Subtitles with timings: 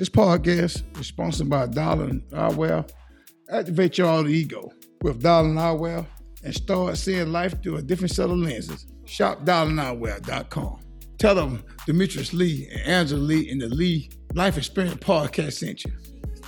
[0.00, 2.90] This podcast is sponsored by Darling Eyewear.
[3.50, 6.06] Activate your alter ego with Darling Eyewear
[6.42, 8.86] and start seeing life through a different set of lenses.
[9.04, 10.80] Shop darlingeyewear.com.
[11.18, 15.92] Tell them Demetrius Lee and Angela Lee in the Lee Life Experience Podcast sent you.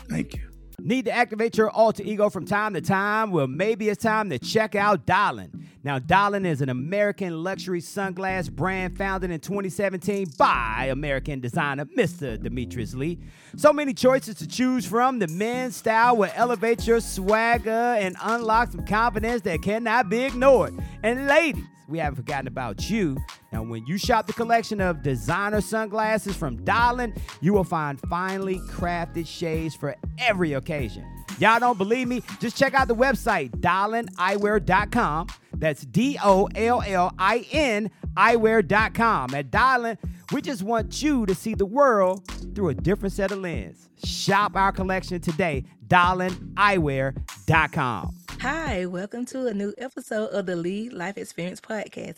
[0.09, 0.52] Thank you.
[0.85, 3.31] Need to activate your alter ego from time to time?
[3.31, 5.69] Well, maybe it's time to check out Dollin.
[5.85, 12.41] Now, Dollin is an American luxury sunglass brand founded in 2017 by American designer Mr.
[12.41, 13.21] Demetrius Lee.
[13.57, 15.21] So many choices to choose from.
[15.21, 20.75] The men's style will elevate your swagger and unlock some confidence that cannot be ignored.
[21.05, 23.17] And ladies, we haven't forgotten about you.
[23.53, 28.61] Now, when you shop the collection of designer sunglasses from Dollin, you will find finely
[28.61, 31.05] crafted shades for every occasion.
[31.39, 32.23] Y'all don't believe me?
[32.41, 35.27] Just check out the website, dollineyewear.com.
[35.55, 39.34] That's D O L L I N eyewear.com.
[39.34, 39.98] At Dollin,
[40.33, 43.91] we just want you to see the world through a different set of lens.
[44.05, 48.22] Shop our collection today, dollineyewear.com.
[48.42, 52.16] Hi, welcome to a new episode of the Lee Life Experience Podcast.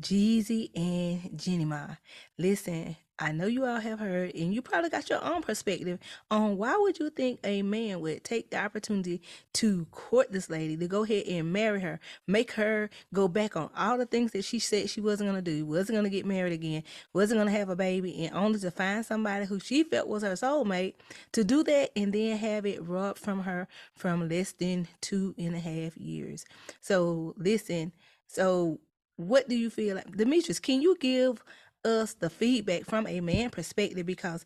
[0.00, 1.98] Jeezy and Jeannie Mai.
[2.38, 5.98] Listen, I know you all have heard, and you probably got your own perspective
[6.30, 9.22] on why would you think a man would take the opportunity
[9.54, 13.70] to court this lady, to go ahead and marry her, make her go back on
[13.74, 16.82] all the things that she said she wasn't gonna do, wasn't gonna get married again,
[17.14, 20.32] wasn't gonna have a baby, and only to find somebody who she felt was her
[20.32, 20.94] soulmate
[21.32, 25.54] to do that and then have it robbed from her from less than two and
[25.54, 26.44] a half years.
[26.80, 27.92] So listen,
[28.26, 28.78] so
[29.16, 31.42] what do you feel like demetrius can you give
[31.86, 34.44] us the feedback from a man perspective because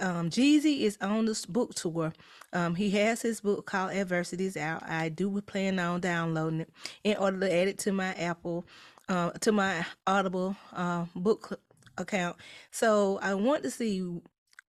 [0.00, 2.12] um, Jeezy is on this book tour.
[2.52, 4.82] Um, he has his book called Adversities out.
[4.88, 6.70] I do plan on downloading it
[7.04, 8.66] in order to add it to my Apple,
[9.08, 11.58] uh, to my Audible uh, book
[11.98, 12.36] account.
[12.70, 14.02] So I want to see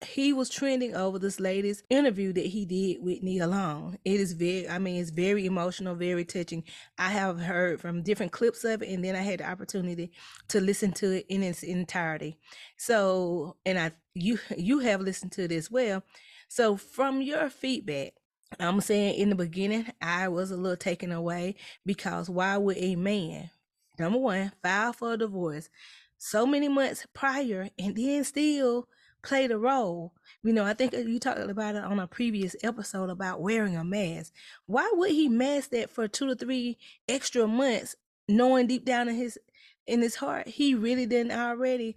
[0.04, 3.98] he was trending over this latest interview that he did with Nia Long.
[4.04, 6.64] It is very, I mean, it's very emotional, very touching.
[6.98, 10.12] I have heard from different clips of it, and then I had the opportunity
[10.48, 12.38] to listen to it in its entirety.
[12.76, 16.02] So, and I, you, you have listened to it as well.
[16.48, 18.14] So, from your feedback,
[18.60, 21.54] I'm saying in the beginning, I was a little taken away
[21.86, 23.50] because why would a man,
[23.98, 25.70] number one, file for a divorce
[26.18, 28.86] so many months prior and then still
[29.22, 30.12] played a role.
[30.42, 33.76] You know, I think uh, you talked about it on a previous episode about wearing
[33.76, 34.32] a mask.
[34.66, 36.78] Why would he mask that for two to three
[37.08, 37.96] extra months,
[38.28, 39.38] knowing deep down in his
[39.86, 41.96] in his heart he really didn't already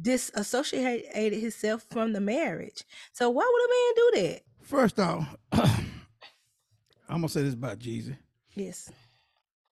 [0.00, 2.84] disassociated himself from the marriage?
[3.12, 4.42] So why would a man do that?
[4.62, 5.66] First off, I'm
[7.08, 8.16] gonna say this about Jeezy.
[8.54, 8.90] Yes.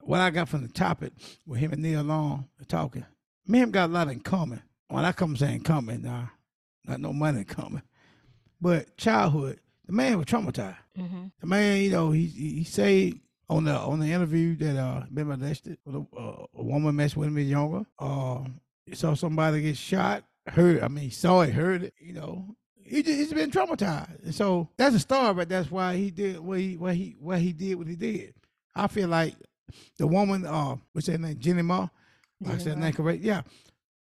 [0.01, 1.13] What I got from the topic
[1.45, 3.05] with him and Nia Long talking,
[3.45, 4.61] me and him got a lot in common.
[4.89, 6.31] When I come saying common, now
[6.87, 7.83] not no money coming.
[8.61, 10.77] But childhood, the man was traumatized.
[10.97, 11.25] Mm-hmm.
[11.39, 13.13] The man, you know, he he said
[13.49, 17.27] on the on the interview that uh been molested, a, uh, a woman messed with
[17.27, 17.85] him younger.
[17.99, 18.43] Uh,
[18.85, 20.23] he saw somebody get shot.
[20.47, 21.93] Heard, I mean, saw it, heard it.
[21.99, 25.33] You know, he just, he's been traumatized, and so that's a star.
[25.33, 28.33] But that's why he did what he what he what he did what he did.
[28.73, 29.35] I feel like
[29.97, 31.87] the woman, uh, what's her name, Jenny Ma.
[32.47, 33.23] I said name correct.
[33.23, 33.41] Yeah,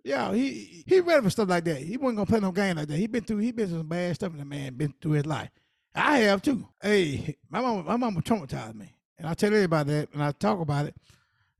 [0.03, 1.77] yeah, he he ready for stuff like that.
[1.77, 2.97] He wasn't gonna play no game like that.
[2.97, 5.25] He been through he been through some bad stuff in the man been through his
[5.25, 5.49] life.
[5.95, 6.67] I have too.
[6.81, 8.93] Hey, my mama my mama traumatized me.
[9.17, 10.95] And I tell everybody that and I talk about it.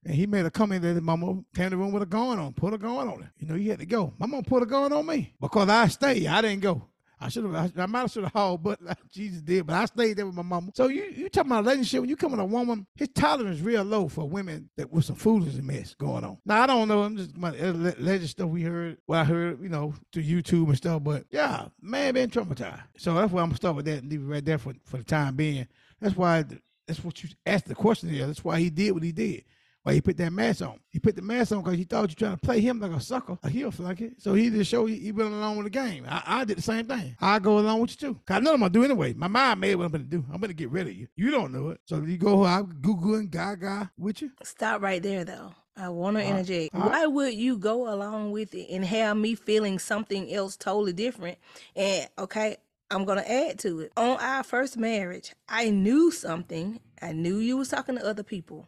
[0.06, 2.39] and he made a comment that his mama came in the room with a gun
[2.39, 3.31] on, put a gun on her.
[3.39, 4.13] You know, you had to go.
[4.19, 6.27] My mom put a gun on me because I stayed.
[6.27, 6.83] I didn't go.
[7.21, 7.56] I should have.
[7.56, 9.68] I, I might have should have hauled, but like Jeezy did.
[9.68, 10.71] But I stayed there with my mama.
[10.74, 13.83] So you you talking about relationship when you come with a woman, his tolerance real
[13.83, 16.38] low for women that with some foolishness mess going on.
[16.45, 17.04] Now I don't know.
[17.04, 18.98] I'm just my uh, legend stuff we heard.
[19.07, 21.04] Well, I heard you know through YouTube and stuff.
[21.04, 22.83] But yeah, man, been traumatized.
[22.98, 24.98] So that's why I'm gonna start with that and leave it right there for for
[24.98, 25.68] the time being.
[26.00, 26.45] That's why.
[26.88, 28.25] That's what you asked the question there.
[28.25, 29.44] That's why he did what he did
[29.84, 30.80] why he put that mask on.
[30.90, 33.00] He put the mask on because he thought you trying to play him like a
[33.00, 34.12] sucker, a heel flunky.
[34.18, 36.06] So he just showed he, he went along with the game.
[36.08, 37.16] I, I did the same thing.
[37.20, 38.20] I go along with you too.
[38.26, 39.14] Cause I know I'm gonna do anyway.
[39.14, 40.26] My mind made what I'm gonna do.
[40.31, 41.08] I'm gonna get rid of you.
[41.16, 41.80] You don't know it.
[41.86, 44.31] So you go Google and gaga with you.
[44.44, 45.54] Stop right there though.
[45.78, 46.75] I want to uh, interject.
[46.75, 50.92] Uh, why would you go along with it and have me feeling something else totally
[50.92, 51.38] different?
[51.75, 52.58] And okay,
[52.92, 53.94] I'm gonna add to it.
[53.96, 56.82] On our first marriage, I knew something.
[57.02, 58.68] I knew you was talking to other people.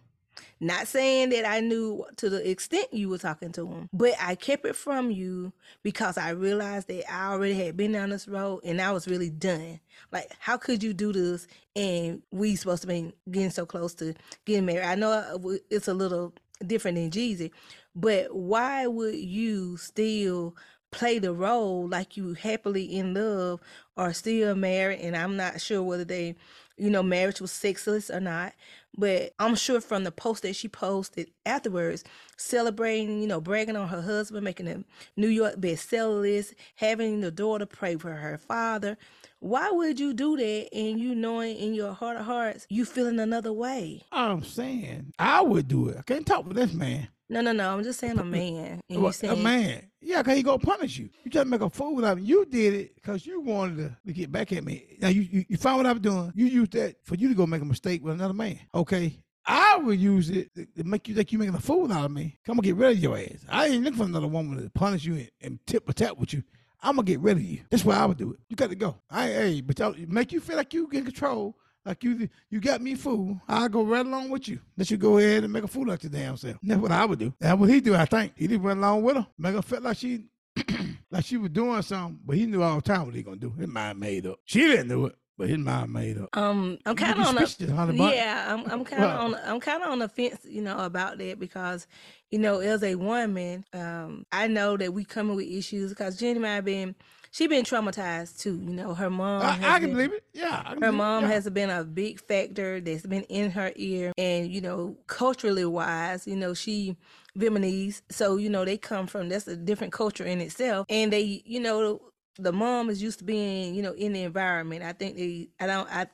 [0.63, 4.35] Not saying that I knew to the extent you were talking to him, but I
[4.35, 8.61] kept it from you because I realized that I already had been down this road
[8.63, 9.79] and I was really done.
[10.11, 14.13] Like, how could you do this and we supposed to be getting so close to
[14.45, 14.85] getting married?
[14.85, 16.31] I know uh, it's a little
[16.67, 17.49] different than Jeezy,
[17.95, 20.55] but why would you still
[20.91, 23.61] play the role like you happily in love
[23.97, 24.99] or still married?
[25.01, 26.35] And I'm not sure whether they
[26.81, 28.53] you know, marriage was sexless or not.
[28.97, 32.03] But I'm sure from the post that she posted afterwards,
[32.37, 34.83] celebrating, you know, bragging on her husband, making a
[35.15, 38.97] New York bestseller list, having the daughter pray for her father.
[39.39, 43.19] Why would you do that and you knowing in your heart of hearts you feeling
[43.19, 44.01] another way?
[44.11, 45.97] I'm saying I would do it.
[45.99, 47.07] I can't talk with this man.
[47.31, 47.73] No, no, no.
[47.73, 48.81] I'm just saying a uh, man.
[48.89, 49.89] And you saying, a man.
[50.01, 51.09] Yeah, because he gonna punish you.
[51.23, 52.25] You just make a fool out of me.
[52.25, 54.97] You did it because you wanted to, to, get back at me.
[54.99, 56.33] Now you, you you found what I'm doing.
[56.35, 58.59] You used that for you to go make a mistake with another man.
[58.75, 59.17] Okay.
[59.45, 62.37] I would use it to make you think you're making a fool out of me.
[62.45, 63.45] Come and get rid of your ass.
[63.49, 66.33] I ain't looking for another woman to punish you and, and tip a tap with
[66.33, 66.43] you.
[66.81, 67.61] I'm gonna get rid of you.
[67.69, 68.39] That's why I would do it.
[68.49, 68.97] You got to go.
[69.09, 71.55] I hey, but y'all make you feel like you in control
[71.85, 73.39] like you you got me fool.
[73.47, 74.59] I'll go right along with you.
[74.77, 76.57] Let you go ahead and make a fool out your damn self.
[76.61, 77.33] That's what I would do.
[77.39, 78.33] That's what he do, I think.
[78.35, 79.27] He did run along with her.
[79.37, 80.25] Make her feel like she
[81.11, 83.51] like she was doing something, but he knew all the time what he gonna do.
[83.51, 84.39] His mind made up.
[84.45, 85.15] She didn't do it.
[85.37, 86.37] But his mind made up.
[86.37, 88.45] Um, I'm kind of on the yeah.
[88.53, 91.39] I'm I'm kind of on I'm kind of on the fence, you know, about that
[91.39, 91.87] because,
[92.29, 96.37] you know, as a woman, um, I know that we coming with issues because Jenny
[96.37, 96.95] might have been
[97.31, 98.61] she been traumatized too.
[98.61, 99.41] You know, her mom.
[99.41, 100.23] I, I can been, believe it.
[100.33, 101.29] Yeah, her mom yeah.
[101.31, 106.27] has been a big factor that's been in her ear, and you know, culturally wise,
[106.27, 106.97] you know, she
[107.37, 111.41] Vietnamese, so you know they come from that's a different culture in itself, and they,
[111.45, 112.01] you know,
[112.37, 114.83] the mom is used to being, you know, in the environment.
[114.83, 116.07] I think they, I don't, I,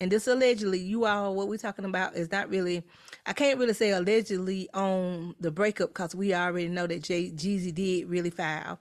[0.00, 2.82] and this allegedly, you all, what we're talking about is not really,
[3.26, 7.74] I can't really say allegedly on the breakup because we already know that Jay Jeezy
[7.74, 8.78] did really foul.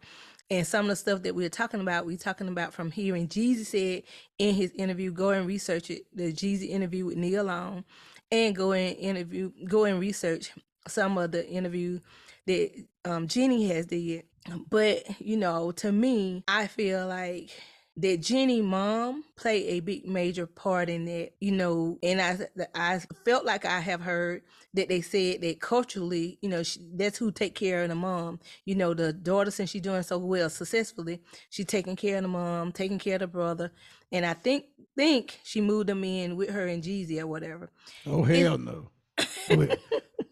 [0.54, 3.66] And some of the stuff that we're talking about, we're talking about from hearing Jeezy
[3.66, 4.04] said
[4.38, 7.84] in his interview, go and research it, the Jeezy interview with Nia Long,
[8.32, 10.52] and go and interview, go and research
[10.88, 12.00] some of the interview
[12.46, 12.70] that
[13.04, 14.26] um, Jenny has did.
[14.70, 17.50] But you know, to me, I feel like
[17.98, 22.40] that Jenny mom played a big major part in that, you know, and I
[22.74, 24.42] I felt like I have heard
[24.74, 28.40] that they said that culturally, you know, she, that's who take care of the mom.
[28.66, 32.30] You know, the daughter since she's doing so well successfully, she taking care of the
[32.30, 33.72] mom, taking care of the brother,
[34.12, 37.70] and I think think she moved them in with her and Jeezy or whatever.
[38.08, 38.90] Oh hell and, no.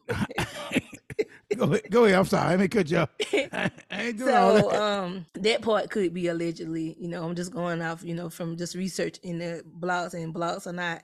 [1.58, 1.82] go ahead.
[1.90, 2.18] Go ahead.
[2.18, 2.54] I'm sorry.
[2.54, 3.10] I didn't cut you off.
[3.34, 4.82] I ain't doing so, all that.
[4.82, 6.96] um, that part could be allegedly.
[7.00, 8.04] You know, I'm just going off.
[8.04, 11.04] You know, from just research in the blogs, and blogs are not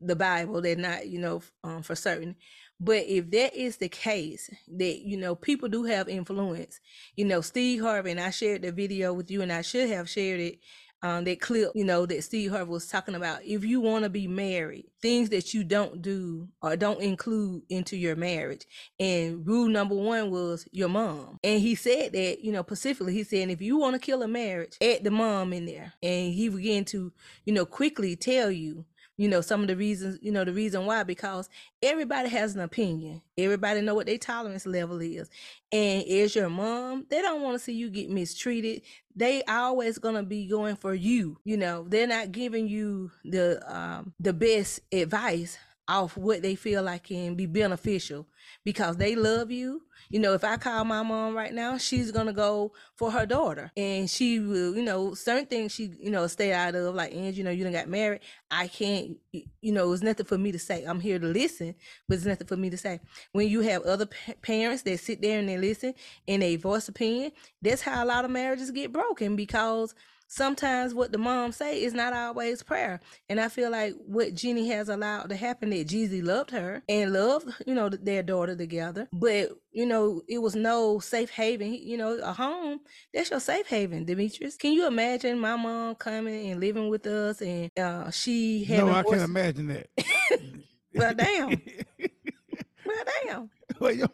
[0.00, 0.60] the Bible.
[0.60, 1.06] They're not.
[1.08, 2.36] You know, um, for certain.
[2.78, 6.80] But if that is the case, that you know people do have influence.
[7.14, 10.08] You know, Steve Harvey, and I shared the video with you, and I should have
[10.08, 10.60] shared it
[11.06, 13.44] um, that clip, you know, that Steve Harvey was talking about.
[13.44, 17.96] If you want to be married, things that you don't do or don't include into
[17.96, 18.66] your marriage.
[18.98, 21.38] And rule number one was your mom.
[21.44, 24.28] And he said that, you know, specifically, he said, if you want to kill a
[24.28, 25.92] marriage, add the mom in there.
[26.02, 27.12] And he began to,
[27.44, 28.84] you know, quickly tell you
[29.16, 31.48] you know some of the reasons you know the reason why because
[31.82, 33.22] everybody has an opinion.
[33.38, 35.28] Everybody know what their tolerance level is.
[35.72, 38.82] And as your mom they don't want to see you get mistreated.
[39.14, 41.86] They always gonna be going for you you know.
[41.88, 47.34] They're not giving you the um the best advice off what they feel like can
[47.34, 48.26] be beneficial
[48.64, 49.82] because they love you.
[50.08, 53.72] You know, if I call my mom right now, she's gonna go for her daughter,
[53.76, 56.94] and she will, you know, certain things she, you know, stay out of.
[56.94, 58.20] Like, and you know, you done got married.
[58.50, 60.84] I can't, you know, it's nothing for me to say.
[60.84, 61.74] I'm here to listen,
[62.08, 63.00] but it's nothing for me to say.
[63.32, 65.94] When you have other pa- parents that sit there and they listen
[66.28, 69.94] and they voice opinion, that's how a lot of marriages get broken because
[70.28, 73.00] sometimes what the mom say is not always prayer.
[73.28, 77.12] And I feel like what Jenny has allowed to happen that Jeezy loved her and
[77.12, 79.08] loved, you know, their daughter together.
[79.12, 81.74] But, you know, it was no safe haven.
[81.74, 82.80] You know, a home,
[83.12, 84.56] that's your safe haven, Demetrius.
[84.56, 88.92] Can you imagine my mom coming and living with us and uh, she having No,
[88.92, 89.88] I can't imagine that.
[90.96, 91.48] Well, damn.
[92.86, 93.50] well, damn.
[93.78, 94.08] well, your,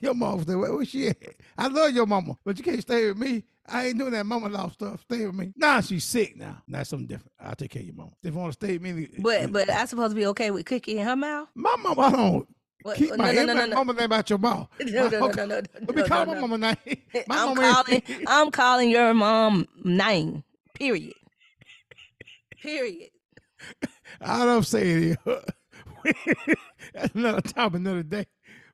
[0.00, 1.16] your mom stay where, where she at?
[1.56, 3.44] I love your mama, but you can't stay with me.
[3.68, 5.02] I ain't doing that mama law stuff.
[5.02, 5.52] Stay with me.
[5.56, 6.62] Nah, she's sick now.
[6.66, 7.32] That's something different.
[7.40, 8.10] I'll take care of your mama.
[8.22, 10.66] If you want to stay with me, But but I supposed to be okay with
[10.66, 11.48] cookie in her mouth?
[11.54, 12.48] my mama, I don't
[12.82, 13.74] What- keep no, my, no, no, no, no.
[13.76, 14.68] mama name out your mouth.
[14.80, 16.76] No, no, no, no, no, Let me call my mama name.
[17.28, 20.42] My I'm mama ain't- calling I'm calling your mom name.
[20.74, 21.14] Period.
[22.60, 23.10] Period.
[24.20, 25.34] All I'm saying is,
[26.94, 28.26] that's another topic, another day.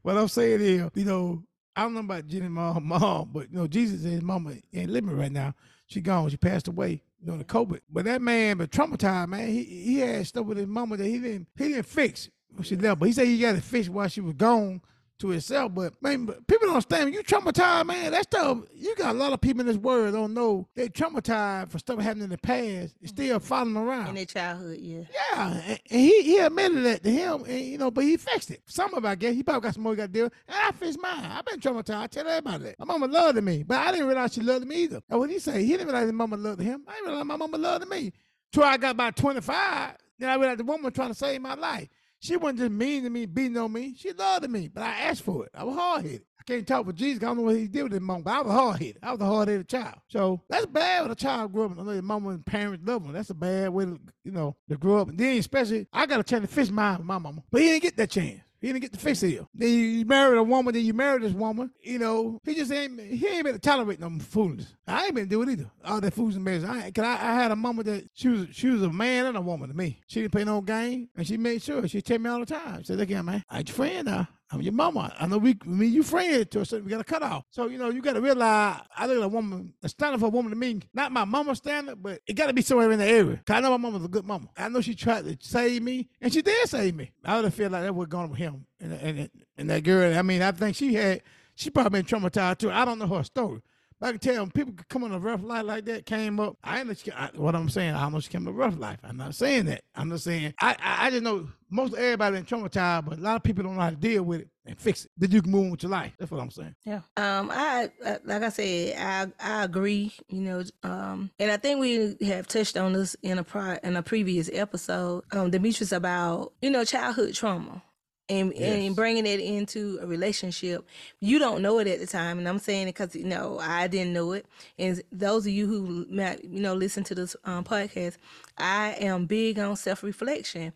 [0.02, 1.42] What I'm saying is, you know,
[1.78, 4.90] I don't know about Jenny mom, mom, but you know, Jeezy and his mama ain't
[4.90, 5.54] living right now.
[5.87, 6.28] She gone.
[6.28, 7.80] She passed away during the COVID.
[7.88, 9.49] But that man, but traumatized, man.
[9.49, 12.75] He he had stuff with his mama that he didn't he didn't fix when she
[12.75, 12.99] left.
[12.99, 14.80] But he said he got it fixed while she was gone
[15.18, 15.75] to itself.
[15.75, 17.12] But man, people don't understand.
[17.12, 18.58] You traumatized, man, that stuff.
[18.75, 22.00] You got a lot of people in this world don't know they traumatized for stuff
[22.00, 22.94] happening in the past.
[23.00, 23.46] It's still mm-hmm.
[23.46, 24.08] following around.
[24.08, 25.02] In their childhood, yeah.
[25.12, 28.50] Yeah, and, and he, he admitted that to him, and you know, but he fixed
[28.50, 28.62] it.
[28.66, 30.32] Some of it, I guess, he probably got some more he got to deal with.
[30.46, 31.25] And I fixed mine.
[31.25, 32.00] I've been traumatized.
[32.00, 32.78] I tell everybody that.
[32.78, 35.00] My mama loved me, but I didn't realize she loved me either.
[35.08, 36.84] And what he say, he didn't realize his mama loved him.
[36.87, 38.12] I didn't realize my mama loved me.
[38.52, 41.88] Till I got about 25, then I realized the woman trying to save my life.
[42.20, 43.94] She wasn't just mean to me, beating on me.
[43.96, 45.50] She loved me, but I asked for it.
[45.54, 46.22] I was hard headed.
[46.38, 47.16] I can't talk for Jeezy.
[47.16, 48.98] I don't know what he did with his mom, but I was hard headed.
[49.02, 49.96] I was a hard headed child.
[50.08, 52.84] So that's bad when a child grew up and I know your mama and parents
[52.87, 53.12] love him.
[53.12, 55.08] That's a bad way to, you know, to grow up.
[55.08, 57.82] And then especially, I got a chance to mine with my mama, but he didn't
[57.82, 58.40] get that chance.
[58.61, 59.49] He didn't get the fix of you.
[59.55, 61.71] Then you married a woman, then you married this woman.
[61.81, 64.75] You know, he just ain't he ain't been to tolerate no foolishness.
[64.87, 65.71] I ain't been to do it either.
[65.85, 66.65] All that fools and mess.
[66.65, 69.37] I, Cause I, I had a mama that she was she was a man and
[69.37, 70.00] a woman to me.
[70.09, 72.81] She didn't play no game, and she made sure she tell me all the time.
[72.81, 74.29] She said, "Look here, man, I ain't your friend now.
[74.50, 75.14] I'm your mama.
[75.19, 76.85] I know we, me, you friends to a certain.
[76.87, 77.45] We got to cut off.
[77.50, 78.81] So you know, you got to realize.
[78.97, 79.75] I look at a woman.
[79.83, 82.52] The standard for a woman to me, not my mama standard, but it got to
[82.55, 83.40] be somewhere in the area.
[83.45, 84.49] 'Cause I know my mama's a good mama.
[84.57, 87.12] I know she tried to save me, and she did save me.
[87.25, 90.17] I would have feel like that was going with him and and and that girl.
[90.17, 91.23] I mean, I think she had.
[91.55, 92.71] She probably been traumatized too.
[92.71, 93.61] I don't know her story.
[94.00, 96.38] But I can tell when people could come on a rough life like that, came
[96.38, 96.57] up.
[96.62, 97.95] I ain't I, what I'm saying.
[97.95, 98.99] I don't know she came to a rough life.
[99.02, 99.83] I'm not saying that.
[99.95, 103.37] I'm just saying I, I I just know most everybody been traumatized, but a lot
[103.37, 105.11] of people don't know how to deal with it and fix it.
[105.19, 106.12] Then you can move on with your life.
[106.19, 106.75] That's what I'm saying.
[106.85, 107.00] Yeah.
[107.17, 110.14] Um, I uh, like I said, I I agree.
[110.28, 113.97] You know, um, and I think we have touched on this in a pri- in
[113.97, 117.83] a previous episode, um, Demetrius about you know childhood trauma.
[118.30, 118.85] And, Yes.
[118.85, 120.87] and bringing it into a relationship,
[121.18, 123.87] you don't know it at the time, and I'm saying it because you know I
[123.88, 124.44] didn't know it.
[124.78, 128.18] And those of you who might you know listen to this um, podcast,
[128.58, 130.75] I am big on self reflection,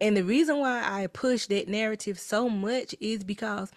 [0.00, 3.72] and the reason why I push that narrative so much is because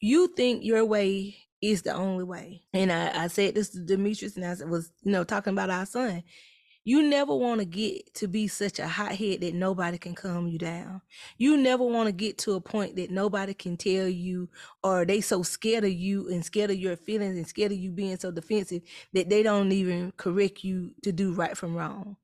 [0.00, 2.62] you think your way is the only way.
[2.72, 5.86] And I, I said this to Demetrius, and I was, you know, talking about our
[5.86, 6.22] son.
[6.88, 10.56] You never want to get to be such a hothead that nobody can calm you
[10.56, 11.02] down.
[11.36, 14.48] You never want to get to a point that nobody can tell you,
[14.82, 17.90] or they so scared of you and scared of your feelings and scared of you
[17.90, 18.80] being so defensive
[19.12, 22.16] that they don't even correct you to do right from wrong.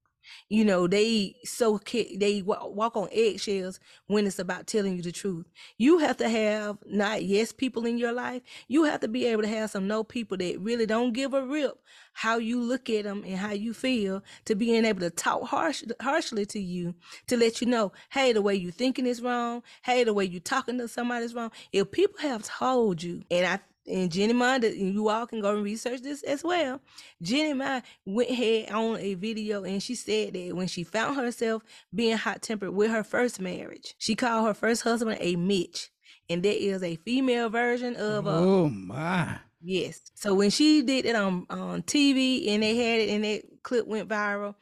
[0.48, 5.46] You know, they so they walk on eggshells when it's about telling you the truth.
[5.78, 8.42] You have to have not yes people in your life.
[8.68, 11.44] You have to be able to have some no people that really don't give a
[11.44, 11.78] rip
[12.14, 15.82] how you look at them and how you feel to being able to talk harsh,
[16.00, 16.94] harshly to you
[17.26, 19.62] to let you know, hey, the way you thinking is wrong.
[19.82, 21.50] Hey, the way you talking to somebody is wrong.
[21.72, 25.64] If people have told you, and I and Jenny Mind, you all can go and
[25.64, 26.80] research this as well.
[27.20, 31.62] Jenny Mind went ahead on a video and she said that when she found herself
[31.94, 35.90] being hot tempered with her first marriage, she called her first husband a Mitch.
[36.30, 39.38] And that is a female version of a Oh my!
[39.60, 40.00] Yes.
[40.14, 43.86] So when she did it on on TV and they had it and that clip
[43.86, 44.54] went viral,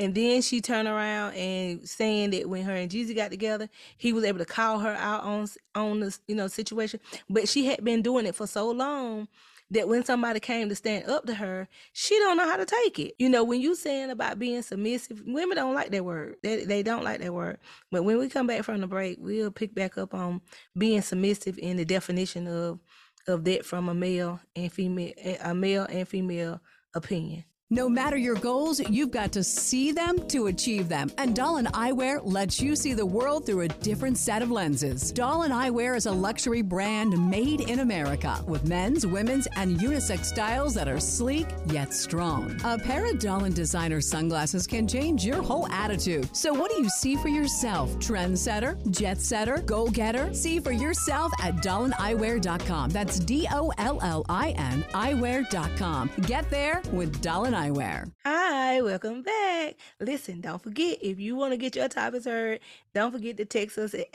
[0.00, 4.14] and then she turned around and saying that when her and Jeezy got together, he
[4.14, 7.00] was able to call her out on on this you know situation.
[7.28, 9.28] But she had been doing it for so long
[9.72, 12.98] that when somebody came to stand up to her, she don't know how to take
[12.98, 13.14] it.
[13.18, 16.36] You know, when you saying about being submissive, women don't like that word.
[16.42, 17.58] They they don't like that word.
[17.92, 20.40] But when we come back from the break, we'll pick back up on
[20.78, 22.80] being submissive in the definition of
[23.28, 25.12] of that from a male and female
[25.44, 26.62] a male and female
[26.94, 27.44] opinion.
[27.72, 31.08] No matter your goals, you've got to see them to achieve them.
[31.18, 35.12] And Dollin Eyewear lets you see the world through a different set of lenses.
[35.12, 40.74] Dollin Eyewear is a luxury brand made in America with men's, women's, and unisex styles
[40.74, 42.60] that are sleek yet strong.
[42.64, 46.28] A pair of Dollin designer sunglasses can change your whole attitude.
[46.36, 47.94] So, what do you see for yourself?
[48.00, 50.34] Trendsetter, jet setter, go getter?
[50.34, 52.90] See for yourself at dollineyewear.com.
[52.90, 56.10] That's D O L L I N eyewear.com.
[56.22, 58.10] Get there with Dollin Eyewear.
[58.24, 59.76] Hi, welcome back.
[60.00, 62.60] Listen, don't forget if you want to get your topics heard,
[62.94, 64.10] don't forget to text us at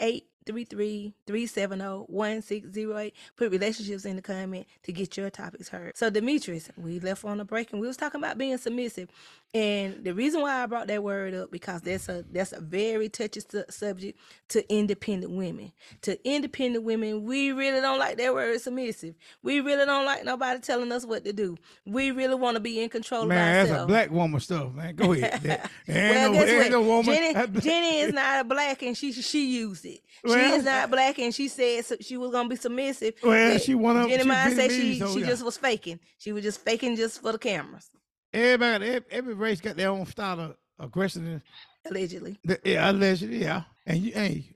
[0.47, 3.11] 833-370-1608.
[3.35, 5.95] Put relationships in the comment to get your topics heard.
[5.95, 9.09] So Demetrius, we left on a break and we was talking about being submissive.
[9.53, 13.07] And the reason why I brought that word up because that's a that's a very
[13.07, 15.71] touchy su- subject to independent women.
[16.01, 19.15] To independent women, we really don't like that word submissive.
[19.43, 21.55] We really don't like nobody telling us what to do.
[21.85, 24.93] We really want to be in control Man, of that's a black woman stuff, man.
[24.95, 25.41] Go ahead.
[25.43, 26.71] That- well, no, guess what?
[26.71, 27.05] no woman.
[27.15, 30.01] Jenny, Jenny is not a black, and she she used it.
[30.25, 33.13] she Well- is not black, and she said so she was gonna be submissive.
[33.23, 35.27] Well, she one of- Jenny she Mine said she so she yeah.
[35.27, 36.01] just was faking.
[36.17, 37.89] She was just faking just for the cameras,
[38.35, 41.41] Everybody, every, every race got their own style of aggression.
[41.89, 42.37] allegedly.
[42.65, 43.63] Yeah, allegedly, yeah.
[43.85, 44.49] And you, hey,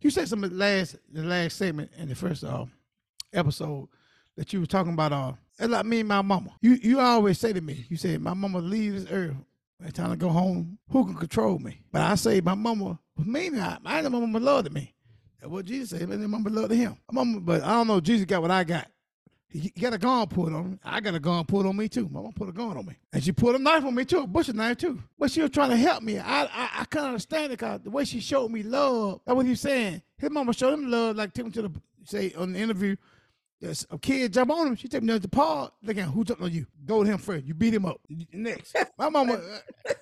[0.00, 2.64] you said some of the last, the last segment in the first uh,
[3.34, 3.88] episode
[4.36, 5.12] that you were talking about.
[5.12, 6.50] Uh, it's like me and my mama.
[6.62, 9.36] You, you always say to me, you say my mama leaves this earth.
[9.84, 10.78] It's time to go home.
[10.90, 11.82] Who can control me?
[11.92, 13.58] But I say my mama was mean.
[13.60, 14.94] I, I know my mama loved me.
[15.38, 16.08] That's what Jeezy said.
[16.08, 16.96] My mama loved him.
[17.12, 18.00] My mama, but I don't know.
[18.00, 18.86] Jeezy got what I got.
[19.50, 20.78] He he got a gun put on me.
[20.84, 22.08] I got a gun put on me too.
[22.12, 24.20] My mom put a gun on me, and she put a knife on me too,
[24.20, 25.02] a butcher knife too.
[25.18, 26.18] But she was trying to help me.
[26.18, 29.20] I I, I couldn't understand it because the way she showed me love.
[29.24, 30.02] That's what he was saying.
[30.18, 31.72] His mama showed him love, like took him to the
[32.04, 32.96] say on the interview.
[33.60, 34.76] There's a kid jump on him.
[34.76, 35.72] She take him to the park.
[35.82, 36.04] Look at.
[36.04, 36.66] Who jumped on you?
[36.84, 37.44] Go to him first.
[37.44, 38.00] You beat him up.
[38.32, 38.76] Next.
[38.98, 39.34] My mama.
[39.34, 39.94] Uh,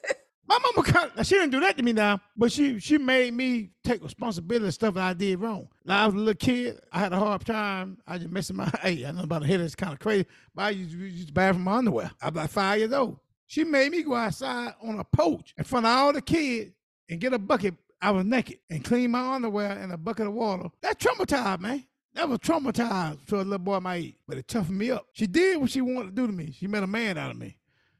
[0.48, 3.34] My mama, kind of, she didn't do that to me now, but she she made
[3.34, 5.68] me take responsibility of stuff that I did wrong.
[5.84, 7.98] Like I was a little kid, I had a hard time.
[8.06, 10.62] I just messing my hey, I know about the head is kind of crazy, but
[10.62, 12.10] I used to use bad for my underwear.
[12.20, 13.18] I was like five years old.
[13.46, 16.72] She made me go outside on a porch in front of all the kids
[17.08, 17.74] and get a bucket.
[18.00, 20.68] I was naked and clean my underwear in a bucket of water.
[20.82, 21.84] That traumatized, man.
[22.14, 25.06] That was traumatized for a little boy my age, but it toughened me up.
[25.12, 26.52] She did what she wanted to do to me.
[26.52, 27.56] She made a man out of me.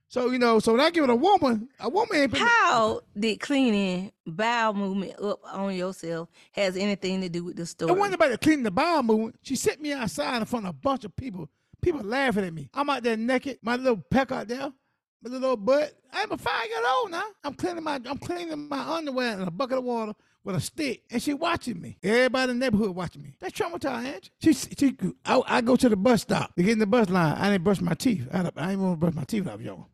[0.09, 3.41] So you know, so when I give it a woman, a woman ain't How did
[3.41, 7.93] cleaning bowel movement up on yourself has anything to do with the story?
[7.93, 9.37] It wasn't about the cleaning the bowel movement.
[9.43, 11.49] She sent me outside in front of a bunch of people.
[11.83, 12.71] People laughing at me.
[12.73, 14.73] I'm out there naked, my little peck out there,
[15.23, 15.93] my little butt.
[16.13, 17.25] I'm a five year old now.
[17.43, 20.15] I'm cleaning my I'm cleaning my underwear in a bucket of water
[20.45, 21.99] with a stick, and she watching me.
[22.05, 23.35] Everybody in the neighborhood watching me.
[23.41, 24.31] That's traumatized.
[24.41, 27.11] She, she, she I, I go to the bus stop to get in the bus
[27.11, 27.37] line.
[27.37, 28.29] I didn't brush my teeth.
[28.33, 29.87] I, I didn't want to brush my teeth was young.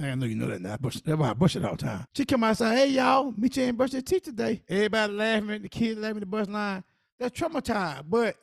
[0.00, 0.74] I know you know that now.
[0.74, 2.06] I brush, that's why I brush it all the time.
[2.14, 4.62] She come out and say, hey y'all, meet you ain't brush your teeth today.
[4.68, 6.82] Everybody laughing at the kids laughing at the bus line.
[7.18, 8.36] That's traumatized, but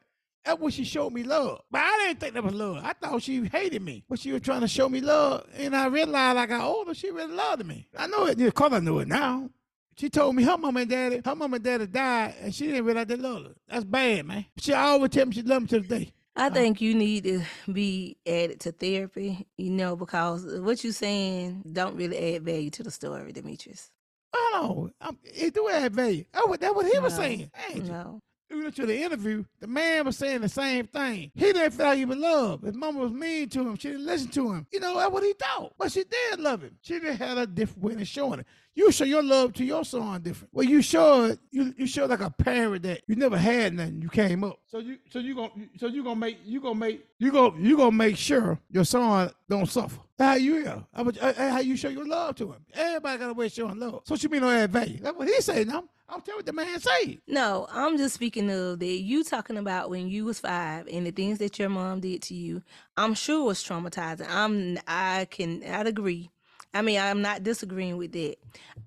[0.45, 1.61] that's what she showed me love.
[1.71, 2.83] But I didn't think that was love.
[2.83, 5.47] I thought she hated me, but she was trying to show me love.
[5.55, 7.87] And I realized, I got older, she really loved me.
[7.97, 9.49] I know it, of course I know it now.
[9.97, 12.85] She told me her mom and daddy, her mom and daddy died, and she didn't
[12.85, 13.53] realize they loved her.
[13.67, 14.45] That's bad, man.
[14.57, 16.13] She always tell me she loved me to the day.
[16.39, 16.55] I uh-huh.
[16.55, 21.97] think you need to be added to therapy, you know, because what you're saying don't
[21.97, 23.91] really add value to the story, Demetrius.
[24.31, 24.93] Don't.
[25.01, 26.23] I'm, it do add value.
[26.33, 27.51] Oh, that's what he was saying.
[27.75, 27.83] You?
[27.83, 28.21] No.
[28.49, 29.43] We went to the interview.
[29.59, 31.31] The man was saying the same thing.
[31.35, 32.63] He didn't feel like he was loved.
[32.63, 33.75] His mama was mean to him.
[33.75, 34.65] She didn't listen to him.
[34.71, 35.73] You know, that's what he thought.
[35.77, 36.77] But she did love him.
[36.81, 38.47] She just had a different way of showing it.
[38.79, 40.53] You show your love to your son different.
[40.53, 41.39] Well, you show it.
[41.51, 44.01] You you show like a parent that you never had nothing.
[44.01, 44.57] You came up.
[44.67, 47.75] So you so you gonna so you gonna make you gonna make you go you
[47.75, 49.99] gonna make sure your son don't suffer.
[50.15, 50.67] That's how you is.
[50.93, 52.65] How how you show your love to him.
[52.73, 54.03] Everybody got a way of showing love.
[54.05, 54.99] So she mean don't add value.
[55.01, 55.67] That's what he said.
[55.67, 57.19] Now I'm telling what the man say.
[57.27, 61.11] No, I'm just speaking of that you talking about when you was five and the
[61.11, 62.63] things that your mom did to you.
[62.95, 64.27] I'm sure was traumatizing.
[64.29, 66.29] I'm I can I'd agree.
[66.73, 68.35] I mean, I'm not disagreeing with that.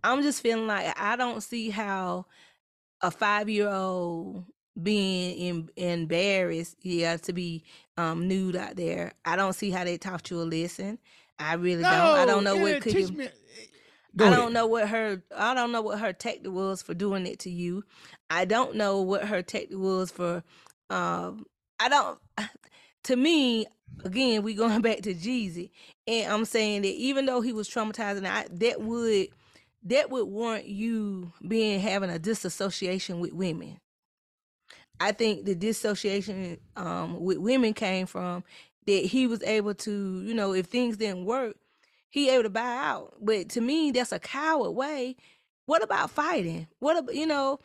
[0.05, 2.27] I'm just feeling like I don't see how
[3.01, 4.45] a five year old
[4.81, 7.65] being in, embarrassed, yeah, to be
[7.97, 9.13] um nude out there.
[9.25, 10.99] I don't see how they taught you a lesson.
[11.39, 11.93] I really don't.
[11.93, 13.29] I don't know it what could you me-
[14.15, 14.39] Go I ahead.
[14.39, 17.51] don't know what her I don't know what her tactic was for doing it to
[17.51, 17.83] you.
[18.31, 20.45] I don't know what her tactic was for
[20.91, 21.47] um
[21.81, 22.19] I don't
[23.05, 23.67] to me,
[24.05, 25.71] again, we going back to Jeezy,
[26.07, 29.29] and I'm saying that even though he was traumatizing, I, that would
[29.85, 33.79] that would warrant you being having a disassociation with women.
[35.01, 38.45] I think the dissociation um, with women came from
[38.87, 41.57] that he was able to, you know, if things didn't work,
[42.11, 43.15] he able to buy out.
[43.21, 45.17] But to me, that's a coward way.
[45.67, 46.69] What about fighting?
[46.79, 47.59] What about you know?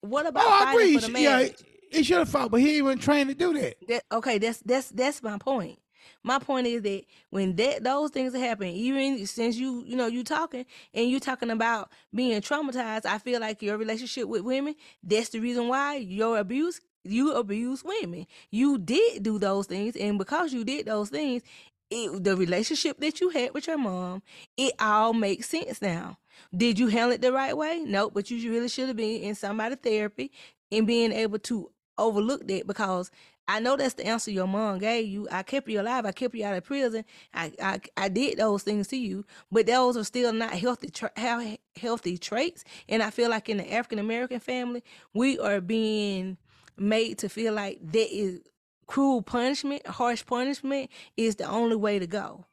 [0.00, 1.48] What about Oh, fighting for the He- Yeah?
[1.96, 3.76] He should have fought, but he even trained to do that.
[3.88, 5.78] That, okay, that's that's that's my point.
[6.22, 10.24] My point is that when that those things happen, even since you you know you
[10.24, 15.30] talking and you talking about being traumatized, I feel like your relationship with women, that's
[15.30, 18.26] the reason why your abuse you abuse women.
[18.50, 21.42] You did do those things, and because you did those things,
[21.90, 24.22] it, the relationship that you had with your mom,
[24.56, 26.18] it all makes sense now.
[26.54, 27.82] Did you handle it the right way?
[27.86, 30.32] No, but you really should have been in somebody therapy
[30.70, 33.10] and being able to overlook that because
[33.48, 35.28] I know that's the answer your mom gave you.
[35.30, 36.04] I kept you alive.
[36.04, 37.04] I kept you out of prison.
[37.32, 41.58] I I, I did those things to you, but those are still not healthy tra-
[41.76, 42.64] healthy traits.
[42.88, 44.82] And I feel like in the African American family,
[45.14, 46.38] we are being
[46.76, 48.40] made to feel like that is
[48.86, 52.46] cruel punishment, harsh punishment is the only way to go.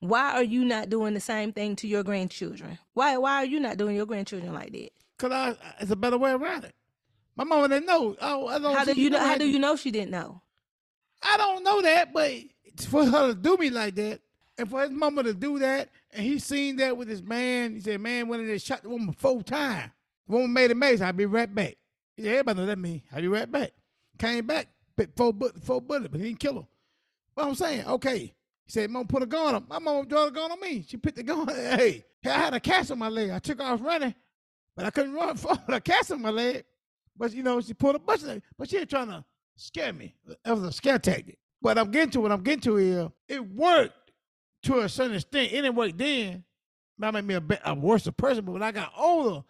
[0.00, 2.78] Why are you not doing the same thing to your grandchildren?
[2.92, 4.90] Why why are you not doing your grandchildren like that?
[5.18, 6.74] Cause I, it's a better way around it.
[7.36, 8.16] My mama didn't know.
[8.20, 9.18] Oh, I don't How do you know?
[9.18, 10.40] How do you know she didn't know?
[11.22, 12.32] I don't know that, but
[12.86, 14.20] for her to do me like that,
[14.58, 17.74] and for his mama to do that, and he seen that with his man.
[17.74, 19.90] He said, "Man went in there, shot the woman four times.
[20.28, 21.00] The woman made a mess.
[21.00, 21.76] I'll be right back."
[22.16, 23.02] He said, "Everybody know that mean.
[23.12, 23.72] I'll be right back."
[24.18, 26.66] Came back, bit four bullet, four bullet, but he didn't kill her.
[27.34, 28.32] What I'm saying, okay.
[28.64, 29.66] He said, "Mom, put a gun on." Him.
[29.68, 30.84] My mama draw a gun on me.
[30.86, 31.48] She put the gun.
[31.48, 33.30] Hey, I had a cast on my leg.
[33.30, 34.14] I took off running,
[34.76, 36.64] but I couldn't run for a cast on my leg.
[37.16, 38.42] But you know, she pulled a bunch of.
[38.58, 39.24] But she ain't trying to
[39.56, 40.14] scare me.
[40.44, 41.38] That was a scare tactic.
[41.62, 43.10] But I'm getting to what I'm getting to here.
[43.28, 44.12] It worked
[44.64, 45.52] to a certain extent.
[45.52, 46.44] It didn't work then.
[46.98, 48.44] That made me a, a worse person.
[48.44, 49.42] But when I got older,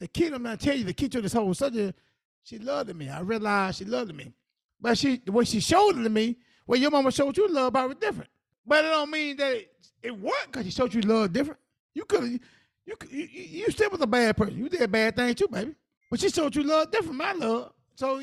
[0.00, 1.98] the kid, I'm gonna tell you, the key to this whole subject,
[2.44, 3.08] she loved me.
[3.08, 4.32] I realized she loved me.
[4.80, 6.36] But she, the way she showed it to me,
[6.66, 8.30] well, your mama showed you love, it was different.
[8.66, 11.60] But it don't mean that it, it worked because she showed you love different.
[11.94, 12.40] You, could-
[12.84, 14.58] you, you, you still was a bad person.
[14.58, 15.74] You did bad things too, baby.
[16.12, 17.72] But she showed you love different, my love.
[17.94, 18.20] So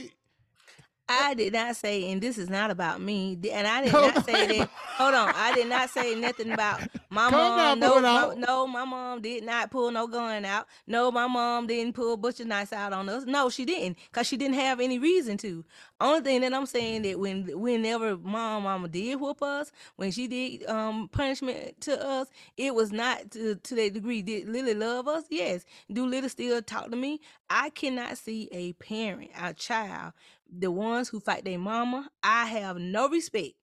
[1.09, 3.37] I did not say, and this is not about me.
[3.51, 4.69] And I did not say that.
[4.97, 7.79] Hold on, I did not say nothing about my Calm mom.
[7.79, 10.67] No, no, no, my mom did not pull no gun out.
[10.87, 13.25] No, my mom didn't pull butcher knives out on us.
[13.25, 15.65] No, she didn't, cause she didn't have any reason to.
[16.01, 20.27] Only thing that I'm saying that when, whenever mom, mama did whoop us, when she
[20.27, 24.21] did um punishment to us, it was not to to that degree.
[24.21, 25.25] Did Lily love us?
[25.29, 25.65] Yes.
[25.91, 27.21] Do Lily still talk to me?
[27.49, 30.13] I cannot see a parent, a child,
[30.57, 32.09] the ones who fight their mama.
[32.23, 33.53] I have no respect.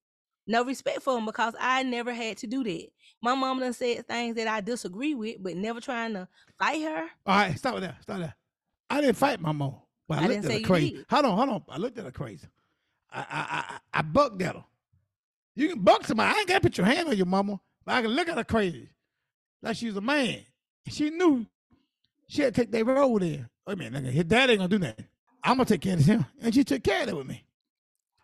[0.47, 2.87] No respect for them because I never had to do that.
[3.21, 7.07] My mama done said things that I disagree with, but never trying to fight her.
[7.27, 8.01] All right, stop with that.
[8.03, 8.35] Stop that.
[8.89, 10.91] I didn't fight my mom, but I, I looked didn't at say her crazy.
[10.93, 11.07] did.
[11.11, 11.63] Hold on, hold on.
[11.69, 12.47] I looked at her crazy.
[13.13, 14.65] I I I, I bucked at her.
[15.57, 16.35] You can buck somebody.
[16.35, 18.37] I ain't got to put your hand on your mama, but I can look at
[18.37, 18.91] her crazy,
[19.63, 20.41] like she was a man.
[20.89, 21.47] She knew
[22.29, 23.49] she had to take that road in.
[23.67, 24.11] Wait a minute, nigga.
[24.11, 25.07] His dad ain't gonna do nothing.
[25.43, 27.45] I'm gonna take care of him, and she took care of it with me.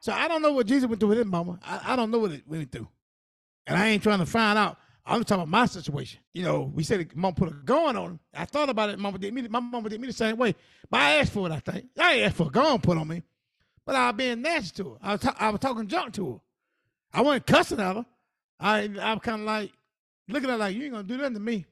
[0.00, 1.60] So I don't know what Jeezy went through with his mama.
[1.64, 2.88] I, I don't know what it went through,
[3.66, 4.78] and I ain't trying to find out.
[5.04, 6.20] I'm talking about my situation.
[6.32, 8.20] You know, we said mom put a gun on.
[8.32, 8.98] I thought about it.
[8.98, 9.42] Mama did me.
[9.48, 10.54] My mama did me the same way.
[10.90, 11.52] But I asked for it.
[11.52, 13.22] I think I asked for a gun put on me,
[13.84, 14.96] but I was being nasty to her.
[15.02, 16.40] I was, I was talking junk to her.
[17.12, 18.06] I wasn't cussing at her.
[18.60, 19.72] I I was kind of like
[20.28, 21.66] looking at her like you ain't gonna do nothing to me,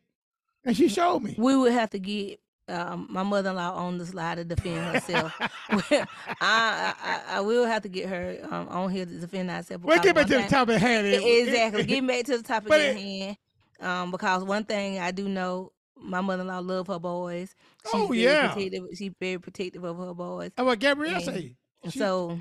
[0.64, 1.35] and she showed me.
[1.38, 2.40] We would have to get
[2.71, 5.33] um, my mother-in-law on the slide to defend herself.
[5.71, 6.07] I,
[6.41, 9.83] I I I will have to get her um, on here to defend herself.
[9.83, 11.07] Well, because get back to the thing- top of the hand.
[11.25, 11.85] Exactly.
[11.85, 13.37] Getting back to the topic at hand.
[13.81, 17.55] Um, because one thing I do know, my mother-in-law love her boys.
[17.85, 18.53] She's Oh, yeah.
[18.53, 18.85] protective.
[18.95, 20.51] She's very protective of her boys.
[20.57, 21.57] That's what Gabrielle And say.
[21.89, 22.39] She- so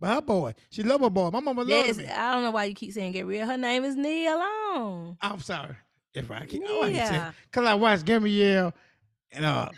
[0.00, 1.30] But her boy, she love her boy.
[1.30, 2.06] My mama loves me.
[2.06, 3.46] I don't know why you keep saying Gabrielle.
[3.46, 5.16] Her name is Nia Long.
[5.20, 5.76] I'm sorry
[6.14, 6.62] if I keep.
[6.66, 7.12] Oh, I Yeah.
[7.12, 7.32] yeah.
[7.50, 8.72] Cause I watched Gabrielle
[9.32, 9.68] and uh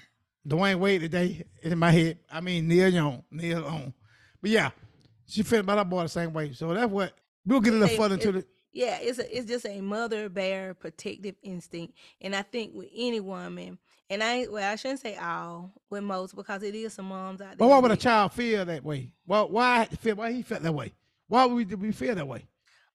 [0.47, 2.19] Dwyane Wade today in my head.
[2.31, 3.95] I mean Neil Young, Neil Young.
[4.41, 4.71] But yeah,
[5.27, 6.53] she felt about her boy the same way.
[6.53, 7.13] So that's what
[7.47, 8.47] we'll get a little It- further into it- the.
[8.77, 13.21] Yeah, it's a, it's just a mother bear protective instinct, and I think with any
[13.21, 13.79] woman,
[14.11, 17.51] and I well I shouldn't say all, with most because it is some moms out
[17.51, 17.57] there.
[17.57, 19.13] But why would a child feel that way?
[19.27, 19.43] Why?
[19.43, 20.17] Why feel?
[20.17, 20.93] Why he felt that way?
[21.29, 22.47] Why would we, we feel that way?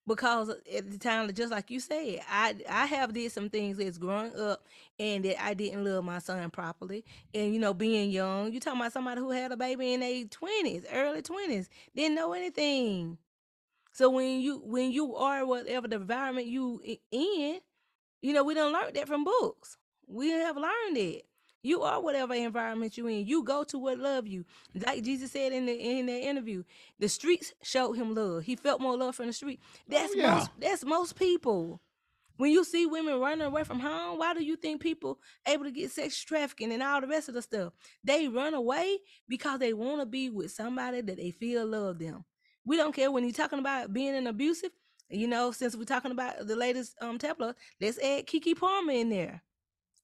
[0.07, 3.97] Because at the time, just like you said, I I have did some things as
[3.97, 4.65] growing up
[4.99, 7.05] and that I didn't love my son properly.
[7.33, 10.25] And you know, being young, you talking about somebody who had a baby in their
[10.25, 13.17] twenties, early twenties, didn't know anything.
[13.93, 16.81] So when you when you are whatever the environment you
[17.11, 17.59] in,
[18.21, 19.77] you know, we don't learn that from books.
[20.07, 21.25] We have learned it.
[21.61, 23.27] You are whatever environment you're in.
[23.27, 24.45] You go to what love you.
[24.73, 26.63] Like Jeezy said in the in the interview,
[26.99, 28.43] the streets showed him love.
[28.43, 29.59] He felt more love from the street.
[29.87, 30.35] That's yeah.
[30.35, 31.81] most that's most people.
[32.37, 35.71] When you see women running away from home, why do you think people able to
[35.71, 37.73] get sex trafficking and all the rest of the stuff?
[38.01, 42.23] They run away because they want to be with somebody that they feel love them.
[42.63, 44.71] We don't care when you're talking about being an abusive.
[45.09, 49.09] You know, since we're talking about the latest um Templar, let's add Keke Palmer in
[49.09, 49.43] there.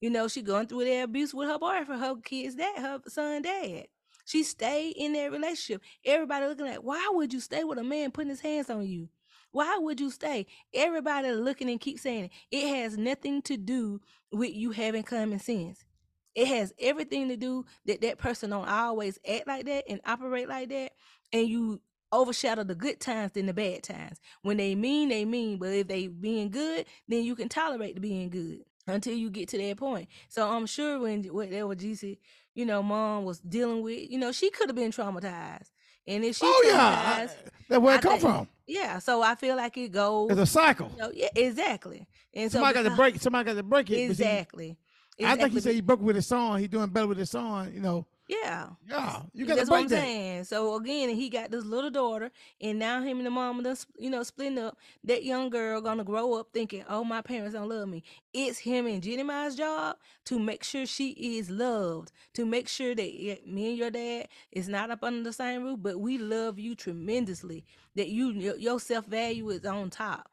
[0.02, 3.42] You know, she going through that abuse with her boyfriend, her kids' dad, her son
[3.42, 3.88] dad.
[4.26, 5.82] She stayed in that relationship.
[6.04, 9.10] Everybody looking at, why would you stay with a man putting his hands on you?
[9.52, 10.48] Why would you stay?
[10.74, 12.32] Everybody looking and keep saying it.
[12.52, 15.86] It has nothing to do with you having common sense.
[16.34, 20.50] It has everything to do that that person don't always act like that and operate
[20.50, 20.92] like that,
[21.32, 21.80] and you
[22.12, 24.20] overshadow the good times than the bad times.
[24.42, 28.02] When they mean, they mean, but if they being good, then you can tolerate the
[28.02, 30.08] being good until you get to that point.
[30.30, 32.18] So I'm sure when whatever Jeezy,
[32.54, 35.72] you know, mom was dealing with, you know, she could have been traumatized.
[36.08, 37.30] And if she oh yeah, I-
[37.68, 38.48] that's where I it come think- from.
[38.68, 39.00] yeah.
[39.00, 40.30] So I feel like it goes.
[40.32, 40.92] It's a cycle.
[40.96, 42.08] you know, yeah, exactly.
[42.34, 43.20] And so Somebody got to break.
[43.22, 43.94] Somebody got to break it.
[43.94, 44.78] but see, Exactly.
[45.24, 46.60] I think he said he broke with his song.
[46.60, 47.72] He doing better with his song.
[47.74, 48.06] You know.
[48.28, 48.70] Yeah.
[48.90, 50.02] Yeah, you got That's what I'm that.
[50.02, 50.44] saying.
[50.46, 54.10] So again, he got this little daughter, and now him and the mama, done, you
[54.10, 54.78] know, splitting up.
[55.04, 58.88] That young girl gonna grow up thinking, "Oh, my parents don't love me." It's him
[58.88, 63.36] and Jenny Miles' job to make sure she is loved, to make sure that yeah,
[63.46, 66.74] me and your dad is not up under the same roof, but we love you
[66.76, 67.64] tremendously.
[67.96, 70.30] That you your, self value is on top.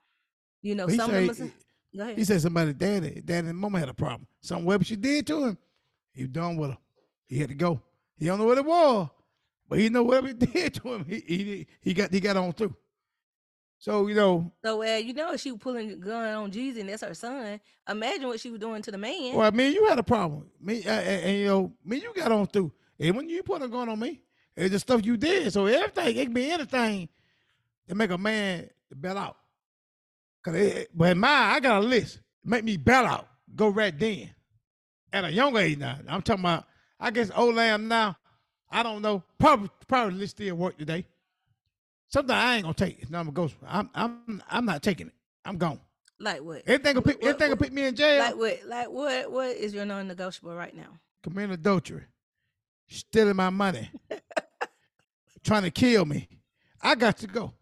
[0.63, 1.29] You know, He some say-.
[1.29, 1.35] Are,
[1.97, 2.19] go ahead.
[2.19, 4.27] He said somebody, daddy, daddy and mama had a problem.
[4.41, 5.59] Something whatever she did to him,
[6.15, 6.79] he done with her.
[7.33, 7.81] He had to go.
[8.19, 9.09] He don't know what it was,
[9.67, 12.53] but he know whatever he did to him, he he, he got he got on
[12.53, 12.77] through.
[13.79, 16.81] So you know, So, uh, you know, if she was pulling the gun on Jeezy,
[16.81, 17.59] and that's her son.
[17.89, 19.35] Imagine what she was doing to the man.
[19.35, 20.47] well, I mean, you had a problem.
[20.61, 22.71] Me uh, and, and, you know, me, you got on through.
[23.01, 24.21] And when you put a gun on me,
[24.55, 25.51] it's the stuff you did.
[25.55, 27.09] So everything, it can be anything
[27.89, 28.69] to make a man
[29.01, 29.39] bail out.
[30.45, 32.21] Cause it, but in mine, I got a list.
[32.45, 33.27] Make me bail out.
[33.57, 34.35] Go right then.
[35.15, 35.99] At a young age now.
[36.09, 36.67] I'm talking about,
[37.03, 38.17] I guess old lamb now.
[38.71, 39.23] I don't know.
[39.39, 41.05] Probably probably still work today.
[42.09, 43.11] Something I ain't gonna take.
[43.11, 43.55] No, I'm gonna go.
[43.67, 45.13] I'm I'm I'm not taking it.
[45.45, 45.81] I'm gone.
[46.21, 46.63] like what?
[46.67, 48.21] Everything will put What- everything will put me in jail.
[48.21, 48.61] Like what?
[48.67, 49.33] Like what?
[49.33, 50.99] What is your non-negotiable right now?
[51.25, 52.03] committing adultery,
[52.89, 53.89] stealing my money,
[55.45, 56.29] trying to kill me.
[56.81, 57.53] I got to go.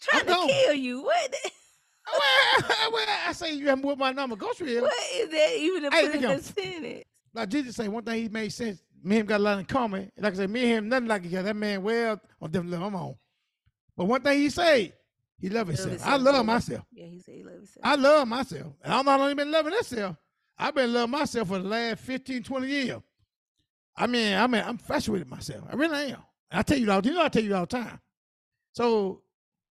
[0.00, 0.48] Trying to gone.
[0.48, 1.02] kill you?
[1.02, 1.30] What?
[1.32, 1.50] the-
[2.12, 4.36] Well, well, I say you haven't with my number.
[4.36, 4.82] Go through here.
[4.82, 7.04] What is that even a put in the sentence?
[7.34, 8.80] Like Jeezy say, one thing he made sense.
[9.02, 10.10] Me and him got a lot in common.
[10.16, 11.42] Like I said, me and him nothing like each other.
[11.42, 12.86] That man well on different level.
[12.86, 13.14] I'm on.
[13.96, 14.94] But one thing he say,
[15.38, 15.88] he love himself.
[15.88, 16.42] I himself, love yeah.
[16.42, 16.84] myself.
[16.92, 17.84] Yeah, he said he love himself.
[17.84, 18.72] I love myself.
[18.82, 20.16] And I'm not only been loving myself.
[20.56, 23.00] I've been loving myself for the last 15, 20 years.
[23.96, 25.64] I mean, I mean, I'm frustrated with myself.
[25.70, 26.22] I really am.
[26.50, 28.00] And I tell you all, you know, I tell you all the time.
[28.72, 29.22] So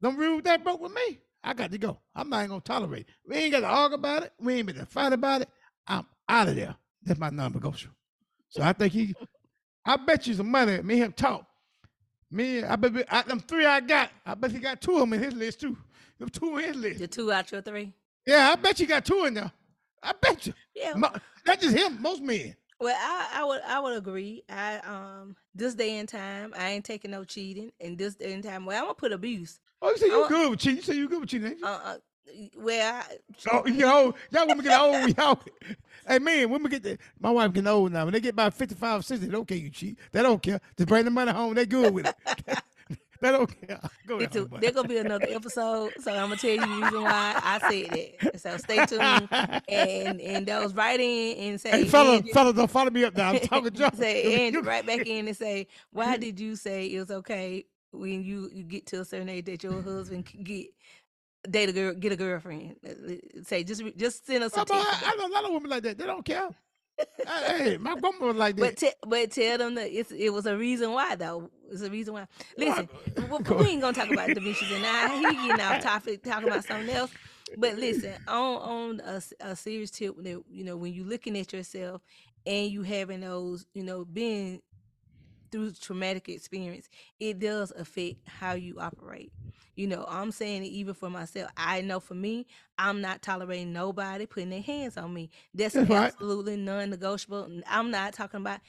[0.02, 1.20] don't rule that broke with me.
[1.44, 2.00] I got to go.
[2.16, 3.08] I'm not even gonna tolerate.
[3.08, 3.14] it.
[3.28, 4.34] We ain't got to argue about it.
[4.40, 5.50] We ain't been to fight about it.
[5.88, 6.76] I'm out of there.
[7.06, 7.96] That's my non-negotiable.
[8.50, 9.16] So I think he.
[9.86, 10.82] I bet you some money.
[10.82, 11.46] Me and him talk.
[12.32, 14.10] Me, I bet I, them three I got.
[14.26, 15.78] I bet he got two of them in his list too.
[16.20, 17.00] Them two in his list.
[17.00, 17.94] the two out your three.
[18.26, 19.52] Yeah, I bet you got two in there.
[20.02, 20.54] I bet you.
[20.76, 20.94] Yeah.
[21.46, 22.02] That's just him.
[22.02, 22.56] Most men.
[22.80, 24.44] Well, I, I would I would agree.
[24.50, 27.72] I um this day and time, I ain't taking no cheating.
[27.80, 29.60] And this day and time, well, I'm gonna put abuse.
[29.82, 30.78] Oh, you say you good with cheating.
[30.78, 31.58] You say you good with cheating?
[31.64, 31.98] Uh, uh
[32.58, 33.18] well, I,
[33.52, 35.18] oh, you know, y'all women get old.
[35.18, 35.40] Y'all,
[36.08, 38.06] hey man, women get the, my wife getting old now.
[38.06, 39.98] When they get about 55, 60, they don't care you cheat.
[40.12, 40.60] They don't care.
[40.78, 41.54] Just bring the money home.
[41.56, 42.60] They good with it.
[43.22, 43.80] they don't care.
[44.08, 47.02] Go ahead, a- there gonna be another episode, so I'm gonna tell you the reason
[47.02, 48.42] why I said that.
[48.42, 49.30] So stay tuned
[49.70, 53.32] and and those right in and say, Hey, fella, don't follow me up now.
[53.32, 53.96] I'm talking to junk.
[53.96, 58.24] say and right back in and say, why did you say it was okay when
[58.24, 60.68] you, you get to a certain age that your husband can get
[61.50, 62.76] date a girl, get a girlfriend?
[62.86, 64.66] Uh, uh, Say just just send us a Oh.
[64.72, 65.98] I, I know a lot of women like that.
[65.98, 66.50] They don't care.
[67.28, 68.62] hey, my grandma was like that.
[68.62, 71.50] But te- but tell them that it's, it was a reason why though.
[71.70, 72.28] It's a reason why.
[72.58, 76.48] Listen, w- we ain't gonna talk about Vinci's and now he getting off topic talking
[76.48, 77.12] about something else.
[77.58, 82.02] But listen, on on a, a serious tip, you know when you're looking at yourself
[82.46, 84.62] and you having those, you know, being
[85.56, 86.90] through traumatic experience,
[87.20, 89.32] it does affect how you operate.
[89.76, 91.50] You know, I'm saying it even for myself.
[91.56, 92.46] I know for me,
[92.78, 95.30] I'm not tolerating nobody putting their hands on me.
[95.54, 95.90] That's right.
[95.92, 97.62] absolutely non-negotiable.
[97.68, 98.60] I'm not talking about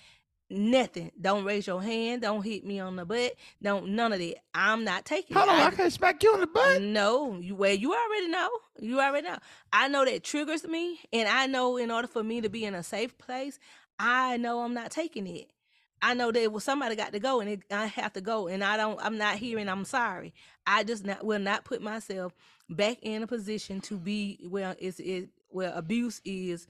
[0.49, 1.11] Nothing.
[1.21, 2.23] Don't raise your hand.
[2.23, 3.35] Don't hit me on the butt.
[3.61, 4.37] Don't none of that.
[4.55, 5.53] I'm not taking Hold it.
[5.55, 6.83] on, I- I can't smack you on the butt.
[6.83, 8.49] no, you well, you already know.
[8.81, 9.39] You already know.
[9.73, 12.77] I know that triggers me, and I know in order for me to be in
[12.77, 13.59] a safe place,
[13.99, 15.51] I know I'm not taking it.
[16.03, 18.63] I know that well, somebody got to go, and it, I have to go, and
[18.63, 18.99] I don't.
[19.03, 20.35] I'm not here and I'm sorry.
[20.67, 22.35] I just not will not put myself
[22.69, 26.67] back in a position to be where it's it where abuse is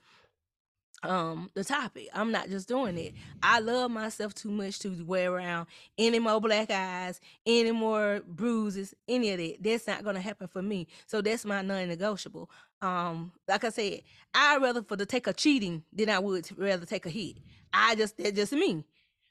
[1.02, 2.08] um the topic.
[2.14, 3.14] I'm not just doing it.
[3.42, 5.66] I love myself too much to wear around
[5.98, 9.56] any more black eyes, any more bruises, any of that.
[9.60, 10.86] That's not gonna happen for me.
[11.06, 12.50] So that's my non-negotiable.
[12.80, 14.02] Um, like I said,
[14.34, 17.38] I'd rather for to take a cheating than I would rather take a hit.
[17.72, 18.84] I just that's just me.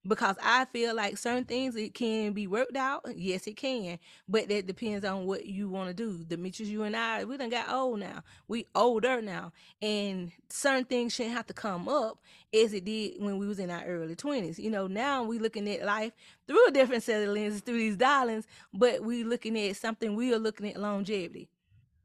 [0.08, 3.06] Because I feel like certain things it can be worked out.
[3.16, 3.98] Yes, it can.
[4.30, 6.24] But that depends on what you want to do.
[6.24, 8.24] Demetrius, you and I, we done got old now.
[8.48, 9.52] We older now.
[9.82, 12.20] And certain things shouldn't have to come up
[12.54, 14.60] as it did when we was in our early 20s.
[14.60, 16.14] You know, now we looking at life
[16.48, 20.34] through a different set of lenses, through these darlings, but we looking at something, we
[20.34, 21.50] are looking at longevity.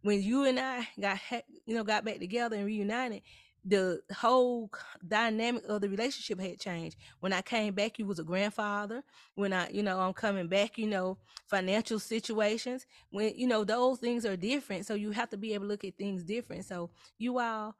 [0.02, 1.18] When you and I got,
[1.66, 3.20] you know, got back together and reunited,
[3.64, 4.70] the whole
[5.06, 6.96] dynamic of the relationship had changed.
[7.20, 9.02] When I came back, you was a grandfather.
[9.34, 12.86] When I, you know, I'm coming back, you know, financial situations.
[13.10, 15.84] When you know those things are different, so you have to be able to look
[15.84, 16.64] at things different.
[16.64, 17.76] So you all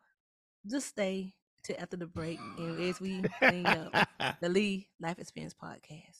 [0.66, 3.93] just stay to after the break, and as we clean up
[4.40, 6.19] the Lee Life Experience podcast.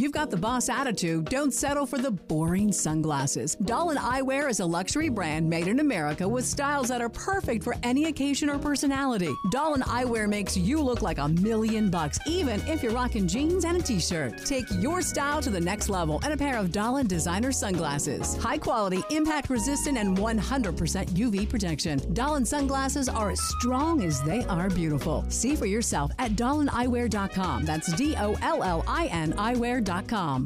[0.00, 1.26] You've got the boss attitude.
[1.26, 3.54] Don't settle for the boring sunglasses.
[3.56, 7.74] Dollin Eyewear is a luxury brand made in America with styles that are perfect for
[7.82, 9.30] any occasion or personality.
[9.50, 13.76] Dollin Eyewear makes you look like a million bucks, even if you're rocking jeans and
[13.76, 14.46] a t-shirt.
[14.46, 18.38] Take your style to the next level and a pair of Dollin designer sunglasses.
[18.38, 22.00] High quality, impact resistant, and 100% UV protection.
[22.14, 25.26] Doll sunglasses are as strong as they are beautiful.
[25.28, 27.66] See for yourself at dollineyewear.com.
[27.66, 29.89] That's D-O-L-L-I-N eyewear.com.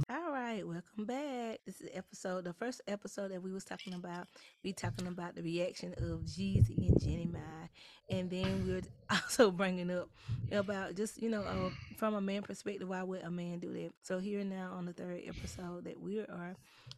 [0.09, 1.59] All right, welcome back.
[1.67, 4.27] This is the episode, the first episode that we was talking about.
[4.65, 7.69] We talking about the reaction of Jeezy and Jeannie Mai,
[8.09, 8.81] and then we are
[9.11, 10.09] also bringing up
[10.51, 13.91] about just you know uh, from a man perspective, why would a man do that?
[14.01, 16.57] So here now on the third episode that we are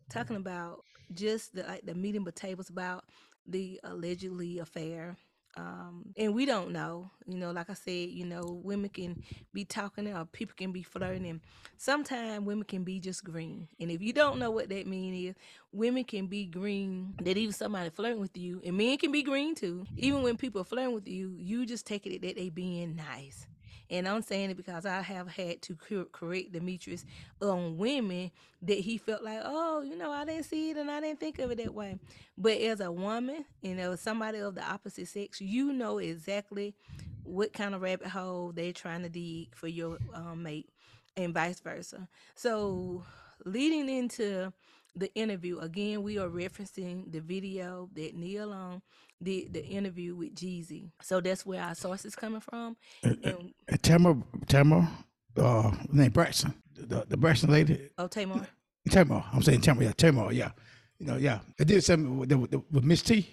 [0.09, 3.03] talking about just the like the meeting but tables about
[3.49, 5.17] the allegedly affair
[5.57, 9.65] um and we don't know you know like i said you know women can be
[9.65, 11.41] talking or people can be flirting and
[11.79, 13.69] sometimes women can be just green.
[13.81, 15.35] And if you don't know what that mean is
[15.73, 19.55] women can be green that even somebody flirting with you and men can be green
[19.55, 19.85] too.
[19.97, 23.47] Even when people are flirting with you you just take it that they being nice
[23.91, 27.05] and I'm saying it because I have had to cor- correct Demetrius
[27.41, 28.31] on women
[28.63, 31.39] that he felt like, oh, you know, I didn't see it and I didn't think
[31.39, 31.99] of it that way.
[32.37, 36.75] But as a woman, you know, somebody of the opposite sex, you know exactly
[37.23, 40.69] what kind of rabbit hole they're trying to dig for your um, mate
[41.17, 42.09] and vice versa.
[42.35, 43.05] So
[43.45, 44.53] leading into
[44.95, 48.83] the interview, again, we are referencing the video that Nia um
[49.23, 50.91] did the interview with Jeezy.
[51.03, 52.77] So that's where our sources coming from.
[53.05, 54.89] Uh, uh, and And Tamara, Tamara,
[55.37, 57.91] uh, name Braxton, the, the Braxton lady.
[57.99, 58.47] oh Tamar.
[58.91, 60.51] Tamara, I'm saying Tamara, yeah, Tamara, yeah.
[60.99, 61.41] You know, yeah.
[61.61, 63.29] I did something with, with, with Miss T.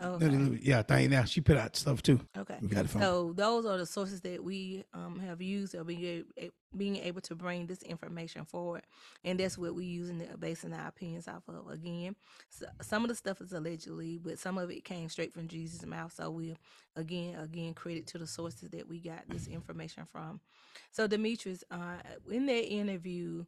[0.00, 0.58] Oh, okay.
[0.62, 1.24] Yeah, now.
[1.24, 2.20] She put out stuff too.
[2.36, 2.56] Okay.
[2.60, 3.00] We got it from.
[3.00, 6.24] So those are the sources that we um, have used of being,
[6.76, 8.82] being able to bring this information forward,
[9.24, 11.68] and that's what we're using it basing our opinions off of.
[11.68, 12.16] Again,
[12.48, 15.86] so, some of the stuff is allegedly, but some of it came straight from Jeezy's
[15.86, 16.12] mouth.
[16.12, 16.56] So we,
[16.96, 20.40] again, again, credit to the sources that we got this information from.
[20.90, 21.96] So Demetrius, uh,
[22.30, 23.44] in that interview,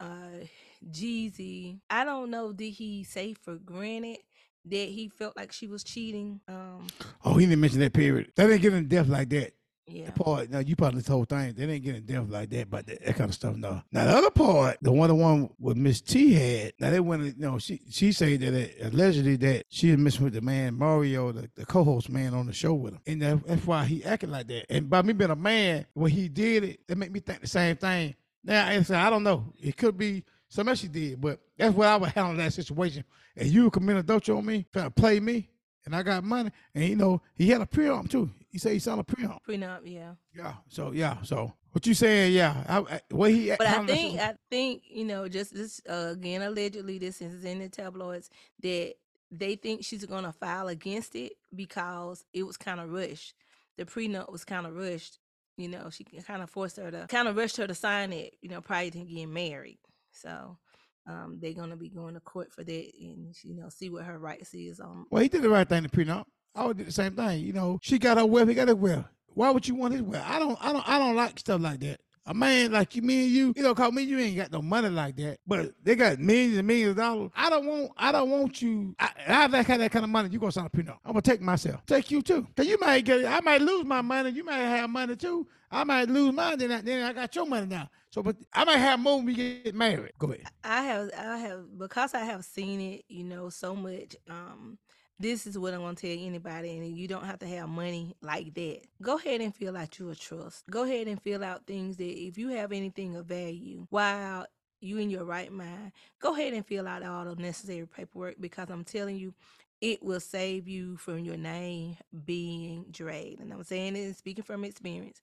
[0.00, 0.46] uh,
[0.90, 4.18] Jeezy, I don't know, did he say for granted?
[4.66, 6.40] That he felt like she was cheating.
[6.46, 6.86] Um,
[7.24, 8.32] oh, he didn't mention that period.
[8.36, 9.54] They didn't get in depth like that.
[9.88, 10.06] yeah.
[10.06, 11.54] The part, now you probably this whole thing.
[11.54, 13.56] They didn't get in depth like that, but that, that kind of stuff.
[13.56, 13.82] No.
[13.90, 16.74] Now the other part, the one, the one with Miss T had.
[16.78, 20.24] Now they went, you know, she she said that it, allegedly that she was messing
[20.24, 23.46] with the man Mario, the, the co-host man on the show with him, and that,
[23.46, 24.66] that's why he acted like that.
[24.70, 27.48] And by me being a man, when he did it, it made me think the
[27.48, 28.14] same thing.
[28.44, 29.52] Now I don't know.
[29.60, 30.22] It could be
[30.52, 33.04] something else she did, but that's what I would handle that situation.
[33.36, 35.48] And you commit adultery on me, trying to play me,
[35.86, 38.30] and I got money, and you know he had a pre-arm too.
[38.50, 39.38] He said he signed a pre-arm.
[39.48, 40.12] Prenup, yeah.
[40.36, 40.54] Yeah.
[40.68, 41.22] So yeah.
[41.22, 42.34] So what you saying?
[42.34, 42.64] Yeah.
[42.68, 43.50] I, I, what he?
[43.50, 47.60] But I think I think you know just this uh, again allegedly this is in
[47.60, 48.28] the tabloids
[48.62, 48.94] that
[49.30, 53.34] they think she's gonna file against it because it was kind of rushed.
[53.78, 55.18] The prenup was kind of rushed.
[55.56, 58.34] You know, she kind of forced her to kind of rushed her to sign it.
[58.42, 59.78] You know, prior to getting married.
[60.12, 60.58] So
[61.06, 64.18] um, they're gonna be going to court for that and you know see what her
[64.18, 65.06] rights is on.
[65.10, 66.24] well, he did the right thing to prenup.
[66.54, 67.40] I would do the same thing.
[67.40, 68.48] You know, she got her wealth.
[68.48, 69.06] He got his wealth.
[69.34, 70.24] Why would you want his wealth?
[70.26, 70.58] I don't.
[70.60, 70.88] I don't.
[70.88, 72.00] I don't like stuff like that.
[72.26, 74.62] A man like you, me and you, you know, call me, you ain't got no
[74.62, 77.30] money like that, but they got millions and millions of dollars.
[77.34, 78.94] I don't want, I don't want you.
[78.98, 80.28] I, I have that kind, that kind of money.
[80.30, 80.98] You gonna sign a prenup?
[81.04, 84.02] I'm gonna take myself, take you too, cause you might get, I might lose my
[84.02, 84.30] money.
[84.30, 85.46] You might have money too.
[85.70, 86.58] I might lose mine.
[86.58, 87.88] Then I, then I got your money now.
[88.10, 90.12] So, but I might have more when we get married.
[90.18, 90.44] Go ahead.
[90.62, 94.14] I have I have because I have seen it, you know, so much.
[94.28, 94.78] Um,
[95.18, 98.54] this is what I'm gonna tell anybody, and you don't have to have money like
[98.54, 98.80] that.
[99.00, 100.64] Go ahead and fill out your trust.
[100.70, 104.46] Go ahead and fill out things that if you have anything of value while
[104.80, 108.68] you in your right mind, go ahead and fill out all the necessary paperwork because
[108.68, 109.32] I'm telling you,
[109.80, 113.40] it will save you from your name being dragged.
[113.40, 115.20] And I'm saying it speaking from experience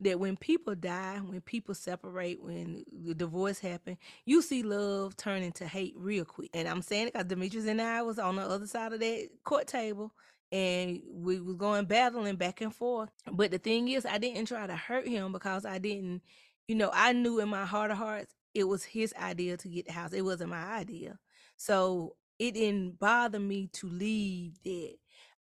[0.00, 5.42] that when people die, when people separate, when the divorce happen, you see love turn
[5.42, 6.50] into hate real quick.
[6.52, 9.28] And I'm saying it because Demetrius and I was on the other side of that
[9.44, 10.12] court table
[10.52, 13.10] and we was going battling back and forth.
[13.30, 16.22] But the thing is, I didn't try to hurt him because I didn't,
[16.68, 19.86] you know, I knew in my heart of hearts it was his idea to get
[19.86, 20.12] the house.
[20.12, 21.18] It wasn't my idea.
[21.56, 24.94] So it didn't bother me to leave that.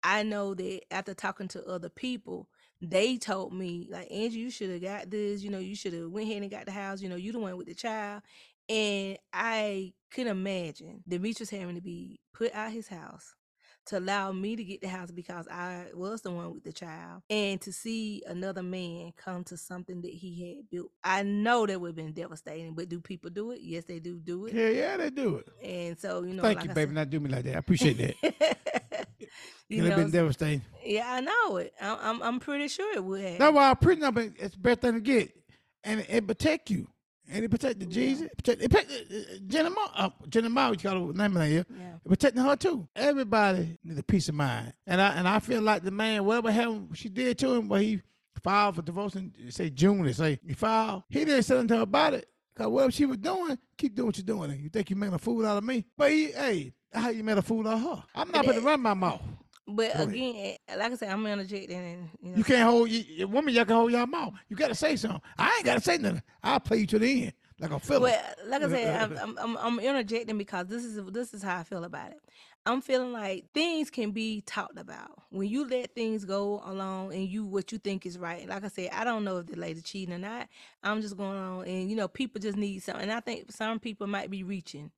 [0.04, 2.48] I know that after talking to other people,
[2.82, 5.44] they told me like Angie, you should have got this.
[5.44, 7.02] You know, you should have went ahead and got the house.
[7.02, 8.24] You know, you the one with the child.
[8.70, 13.36] And I could imagine Demetrius having to be put out his house
[13.88, 17.24] to allow me to get the house because I was the one with the child
[17.30, 20.92] and to see another man come to something that he had built.
[21.04, 23.60] I know that would have been devastating, but do people do it?
[23.62, 24.54] Yes, they do do it.
[24.54, 25.48] Yeah, yeah, they do it.
[25.64, 27.56] And so, you know, Thank like you, I baby, said- not do me like that.
[27.56, 28.16] I appreciate that.
[29.68, 30.62] you It have know, been devastating.
[30.86, 31.74] yeah, I know it.
[31.82, 33.40] I'm, I'm, I'm pretty sure it would have.
[33.40, 35.32] That's why a prenup is it's the best thing to get,
[35.84, 36.88] and it, it protect you,
[37.32, 38.24] and it protect the Jeezy.
[38.24, 41.14] It protect, it protect uh, uh, Jeannie Mai, uh, Jeannie Mai, what you call her
[41.14, 41.38] name.
[41.38, 41.60] Yeah.
[41.60, 42.88] It protecting her too.
[42.96, 46.52] Everybody need a peace of mind, and I and I feel like the man, whatever
[46.52, 48.02] happened, she did to him, but he
[48.44, 50.04] filed for divorce in say June.
[50.04, 51.04] They say he filed.
[51.10, 52.28] He didn't say anything about it.
[52.56, 54.60] Cause whatever she was doing, keep doing what you're doing.
[54.60, 55.86] You think you made a fool out of me?
[55.98, 58.04] But he, hey, how you made a fool out of her?
[58.14, 59.22] I'm not gonna run my mouth.
[59.76, 60.10] But Go ahead.
[60.10, 63.54] again, like I said, I'm interjecting and you know, You can't hold you, woman.
[63.54, 64.34] Y'all can hold your mouth.
[64.50, 65.22] You got to say something.
[65.38, 66.24] I ain't got to say nothing.
[66.44, 68.02] I'll play you to the end like a filler.
[68.02, 71.60] Well, like I said, I'm, I'm, I'm, I'm interjecting because this is this is how
[71.60, 72.20] I feel about it.
[72.66, 77.28] I'm feeling like things can be talked about when you let things go along and
[77.28, 78.48] you what you think is right.
[78.48, 80.48] Like I said, I don't know if the lady cheating or not.
[80.84, 83.04] I'm just going on, and you know, people just need something.
[83.04, 84.92] And I think some people might be reaching.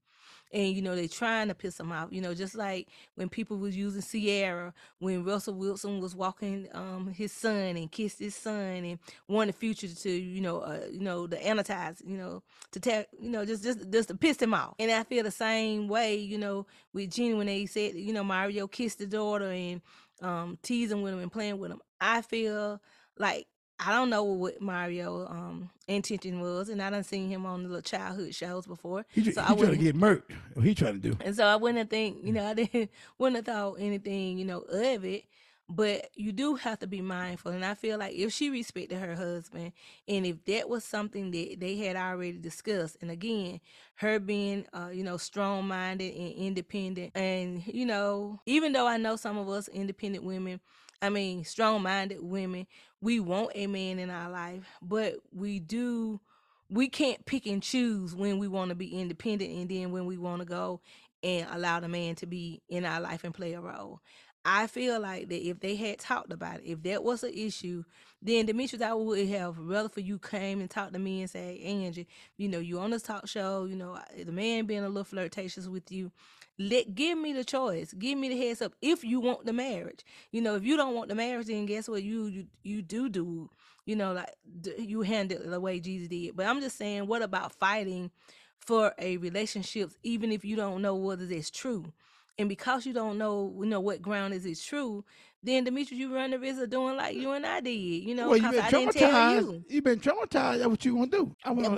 [0.53, 2.09] And you know they're trying to piss them off.
[2.11, 7.07] You know, just like when people was using Ciara, when Russell Wilson was walking um,
[7.07, 11.27] his son and kissed his son and wanted Future to, you know, uh, you know,
[11.27, 14.75] the annotize, you know, to tell, you know, just just just to piss him off.
[14.79, 18.23] And I feel the same way, you know, with Jeannie when they said, you know,
[18.23, 19.81] Mario kissed the daughter and
[20.21, 21.81] um, teasing with him and playing with him.
[21.99, 22.81] I feel
[23.17, 23.47] like
[23.85, 27.69] I don't know what Mario um intention was, and I done seen him on the
[27.69, 29.05] little childhood shows before.
[29.11, 30.31] he, so he I trying to wouldn't, get murked.
[30.53, 31.17] What he trying to do?
[31.23, 34.59] and so I wouldn't think, you know, I didn't wouldn't have thought anything, you know,
[34.59, 35.25] of it.
[35.69, 39.15] But you do have to be mindful, and I feel like if she respected her
[39.15, 39.71] husband,
[40.09, 43.61] and if that was something that they had already discussed, and again,
[43.95, 49.15] her being, uh, you know, strong-minded and independent, and you know, even though I know
[49.15, 50.59] some of us independent women,
[51.03, 52.65] I mean, strong-minded women,
[53.01, 56.21] we want a man in our life, but we do
[56.69, 60.17] we can't pick and choose when we want to be independent and then when we
[60.17, 60.81] want to go
[61.21, 63.99] and allow the man to be in our life and play a role.
[64.45, 67.83] I feel like that if they had talked about it, if that was an issue,
[68.21, 71.61] then Demetrius, I would have rather for you came and talked to me and say,
[71.63, 75.03] Angie, you know, you on this talk show, you know, the man being a little
[75.03, 76.11] flirtatious with you.
[76.59, 77.93] Let give me the choice.
[77.93, 80.05] Give me the heads up if you want the marriage.
[80.31, 82.03] You know, if you don't want the marriage, then guess what?
[82.03, 83.49] You you, you do do.
[83.85, 84.31] You know, like
[84.61, 86.35] d- you handle it the way Jeezy did.
[86.35, 88.11] But I'm just saying, what about fighting
[88.59, 91.91] for a relationship, even if you don't know whether it's true?
[92.39, 95.03] And because you don't know, you know what ground is it's true,
[95.43, 97.71] then Demetrius, you run the risk of doing like you and I did.
[97.71, 99.41] You know, well, you've because been I didn't tell traumatized.
[99.41, 99.65] you.
[99.69, 100.57] You've been traumatized.
[100.59, 101.35] That's what you want to do.
[101.43, 101.63] I want.
[101.63, 101.75] Yeah, what,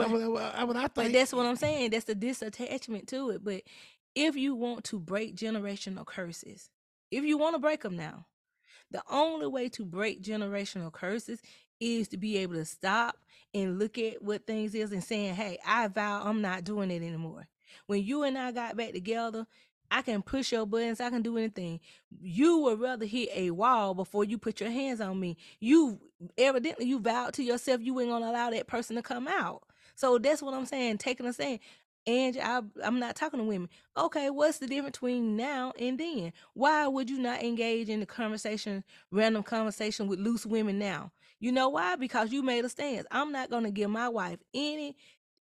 [0.53, 1.13] that's what I But think.
[1.13, 1.89] that's what I'm saying.
[1.89, 3.43] That's the disattachment to it.
[3.43, 3.63] But
[4.15, 6.69] if you want to break generational curses,
[7.11, 8.25] if you want to break them now,
[8.91, 11.41] the only way to break generational curses
[11.79, 13.17] is to be able to stop
[13.53, 17.03] and look at what things is and saying, "Hey, I vow I'm not doing it
[17.03, 17.47] anymore."
[17.87, 19.45] When you and I got back together,
[19.91, 20.99] I can push your buttons.
[20.99, 21.79] I can do anything.
[22.21, 25.37] You would rather hit a wall before you put your hands on me.
[25.59, 25.99] You
[26.37, 29.63] evidently you vowed to yourself you ain't gonna allow that person to come out.
[29.95, 30.97] So that's what I'm saying.
[30.97, 31.59] Taking a stand.
[32.07, 33.69] And I, I'm not talking to women.
[33.97, 36.33] Okay, what's the difference between now and then?
[36.53, 41.11] Why would you not engage in the conversation, random conversation with loose women now?
[41.39, 41.95] You know why?
[41.95, 43.07] Because you made a stance.
[43.11, 44.95] I'm not gonna give my wife any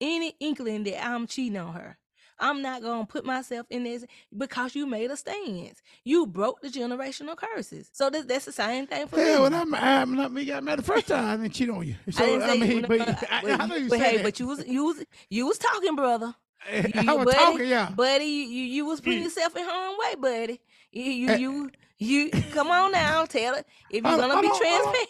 [0.01, 1.97] any inkling that I'm cheating on her.
[2.39, 4.05] I'm not gonna put myself in this
[4.35, 5.81] because you made a stance.
[6.03, 7.89] You broke the generational curses.
[7.93, 9.43] So that, that's the same thing for Yeah, me.
[9.43, 11.95] when I'm, I'm not me got mad the first time, I didn't cheat on you.
[12.11, 14.23] So I didn't say mean, but I, I know you but hey, that.
[14.23, 16.35] but you was you was you was talking, brother.
[16.71, 17.89] You, I was buddy, talking, yeah.
[17.91, 18.25] buddy.
[18.25, 20.61] You, you you was putting yourself in harm's way, buddy.
[20.91, 21.37] You you Eh.
[21.37, 24.59] you, you come on now, tell it if you're gonna be on, hold on.
[24.61, 25.09] transparent.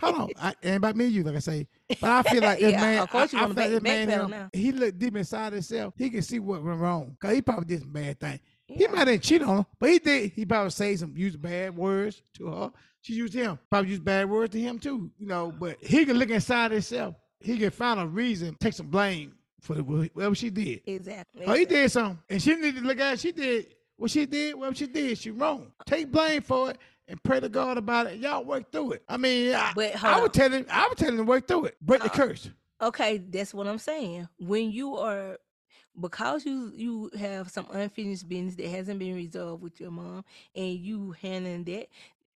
[0.00, 1.66] Hold on, I, ain't about me and you, like I say.
[2.00, 3.82] But I feel like this Yeah, man, of course you I wanna feel like this
[3.82, 5.94] man, him, he look deep inside himself.
[5.96, 7.16] He can see what went wrong.
[7.20, 8.40] Cause he probably did some bad thing.
[8.66, 8.92] He Yeah.
[8.92, 10.32] might have cheated on her, but he did.
[10.32, 12.72] He probably say some, use bad words to her.
[13.00, 13.58] She used him.
[13.70, 15.10] Probably used bad words to him too.
[15.18, 17.16] You know, but he can look inside himself.
[17.40, 20.82] He can find a reason, take some blame for the, whatever she did.
[20.86, 21.44] Exactly.
[21.46, 23.14] Oh, he did something, and she need to look at.
[23.14, 23.20] It.
[23.20, 24.56] She did what she did.
[24.56, 25.72] What she did, she wrong.
[25.86, 28.18] Take blame for it and pray to God about it.
[28.18, 29.04] Y'all work through it.
[29.08, 30.66] I mean, I, But I would tell him.
[30.70, 31.76] I would tell him to work through it.
[31.80, 32.50] Break the Uh, curse.
[32.82, 34.28] Okay, that's what I'm saying.
[34.38, 35.38] When you are
[36.00, 40.72] because you you have some unfinished business that hasn't been resolved with your mom and
[40.72, 41.88] you handling that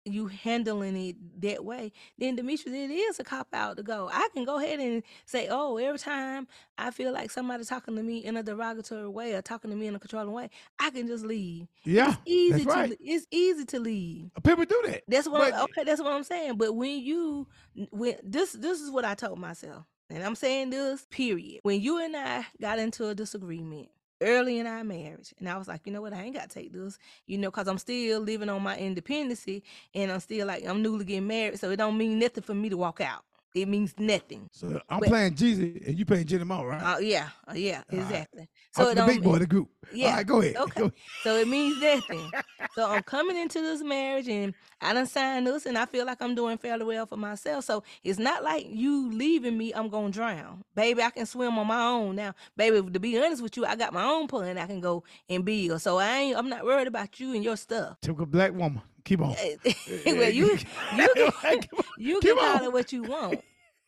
[0.06, 4.10] you handling it that way, then Demetrius, it is a cop out to go.
[4.14, 6.47] I can go ahead and say, oh, every time
[6.78, 9.88] I feel like somebody talking to me in a derogatory way or talking to me
[9.88, 10.49] in a controlling way,
[10.80, 11.68] I can just leave.
[11.84, 12.97] Yeah, It's easy that's to right.
[12.99, 14.30] it's easy to leave.
[14.43, 15.03] People do that.
[15.08, 15.84] That's what But- I'm, okay.
[15.84, 16.58] That's what I'm saying.
[16.58, 17.47] But when you
[17.91, 21.62] when this this is what I told myself, and I'm saying this period.
[21.64, 23.89] When you and I got into a disagreement
[24.22, 26.53] early in our marriage, and I was like, you know what, I ain't got to
[26.59, 26.97] take this,
[27.28, 29.63] you know, because I'm still living on my independency,
[29.93, 32.70] and I'm still like I'm newly getting married, so it don't mean nothing for me
[32.70, 33.24] to walk out.
[33.53, 34.49] It means nothing.
[34.51, 36.95] So I'm But- playing Jeezy and you playing Jenny Moore, right?
[36.95, 38.05] Uh, yeah, uh, yeah, All right.
[38.05, 38.41] exactly.
[38.41, 39.70] I'm So it the don't big boy the group.
[39.93, 40.07] yeah.
[40.09, 40.55] All right, go ahead.
[40.59, 40.82] Okay.
[40.82, 40.91] Go-
[41.24, 42.30] So it means nothing.
[42.74, 46.21] so I'm coming into this marriage and I done signed this and I feel like
[46.21, 47.65] I'm doing fairly well for myself.
[47.65, 50.63] So it's not like you leaving me, I'm gonna drown.
[50.76, 52.34] Baby, I can swim on my own now.
[52.57, 55.45] Baby, to be honest with you, I got my own pond I can go and
[55.45, 55.82] build.
[55.82, 57.97] So I ain't I'm not worried about you and your stuff.
[58.01, 58.82] Typical black woman.
[59.05, 59.36] Keep on.
[59.38, 59.73] Eh, eh,
[60.07, 60.47] well, eh, you
[60.95, 61.61] you can,
[61.97, 63.41] you can call it what you want.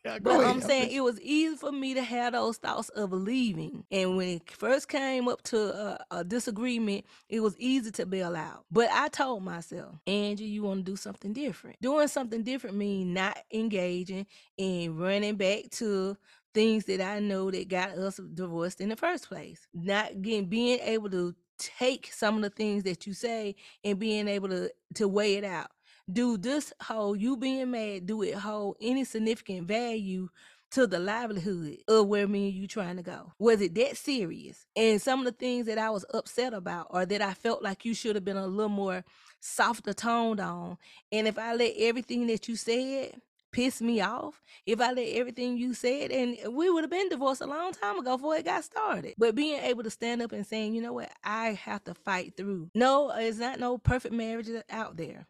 [0.04, 0.46] Yeah, But ahead.
[0.46, 3.84] I'm saying it was easy for me to have those thoughts of leaving.
[3.92, 8.36] And when it first came up to a, a disagreement, it was easy to bail
[8.36, 8.64] out.
[8.72, 11.80] But I told myself, Angie, you want to do something different.
[11.82, 14.26] Doing something different means not engaging
[14.58, 16.16] and running back to
[16.54, 19.68] things that I know that got us divorced in the first place.
[19.74, 24.28] Not getting being able to take some of the things that you say and being
[24.28, 25.68] able to to weigh it out
[26.10, 30.28] do this whole you being mad do it hold any significant value
[30.70, 33.32] to the livelihood of where me and you trying to go.
[33.38, 34.66] Was it that serious?
[34.76, 37.84] And some of the things that i was upset about or that i felt like
[37.84, 39.04] you should have been a little more
[39.40, 40.76] softer toned on
[41.12, 43.20] and if i let everything that you said
[43.52, 47.40] piss me off if i let everything you said and we would have been divorced
[47.40, 49.14] a long time ago before it got started.
[49.16, 51.10] But being able to stand up and saying you know what?
[51.24, 52.70] I have to fight through.
[52.74, 55.26] No it's not no perfect marriages out there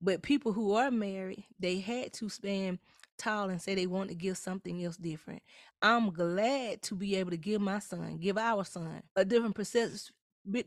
[0.00, 2.78] but people who are married, they had to stand
[3.16, 5.42] tall and say they want to give something else different.
[5.82, 10.14] I'm glad to be able to give my son, give our son, a different perception.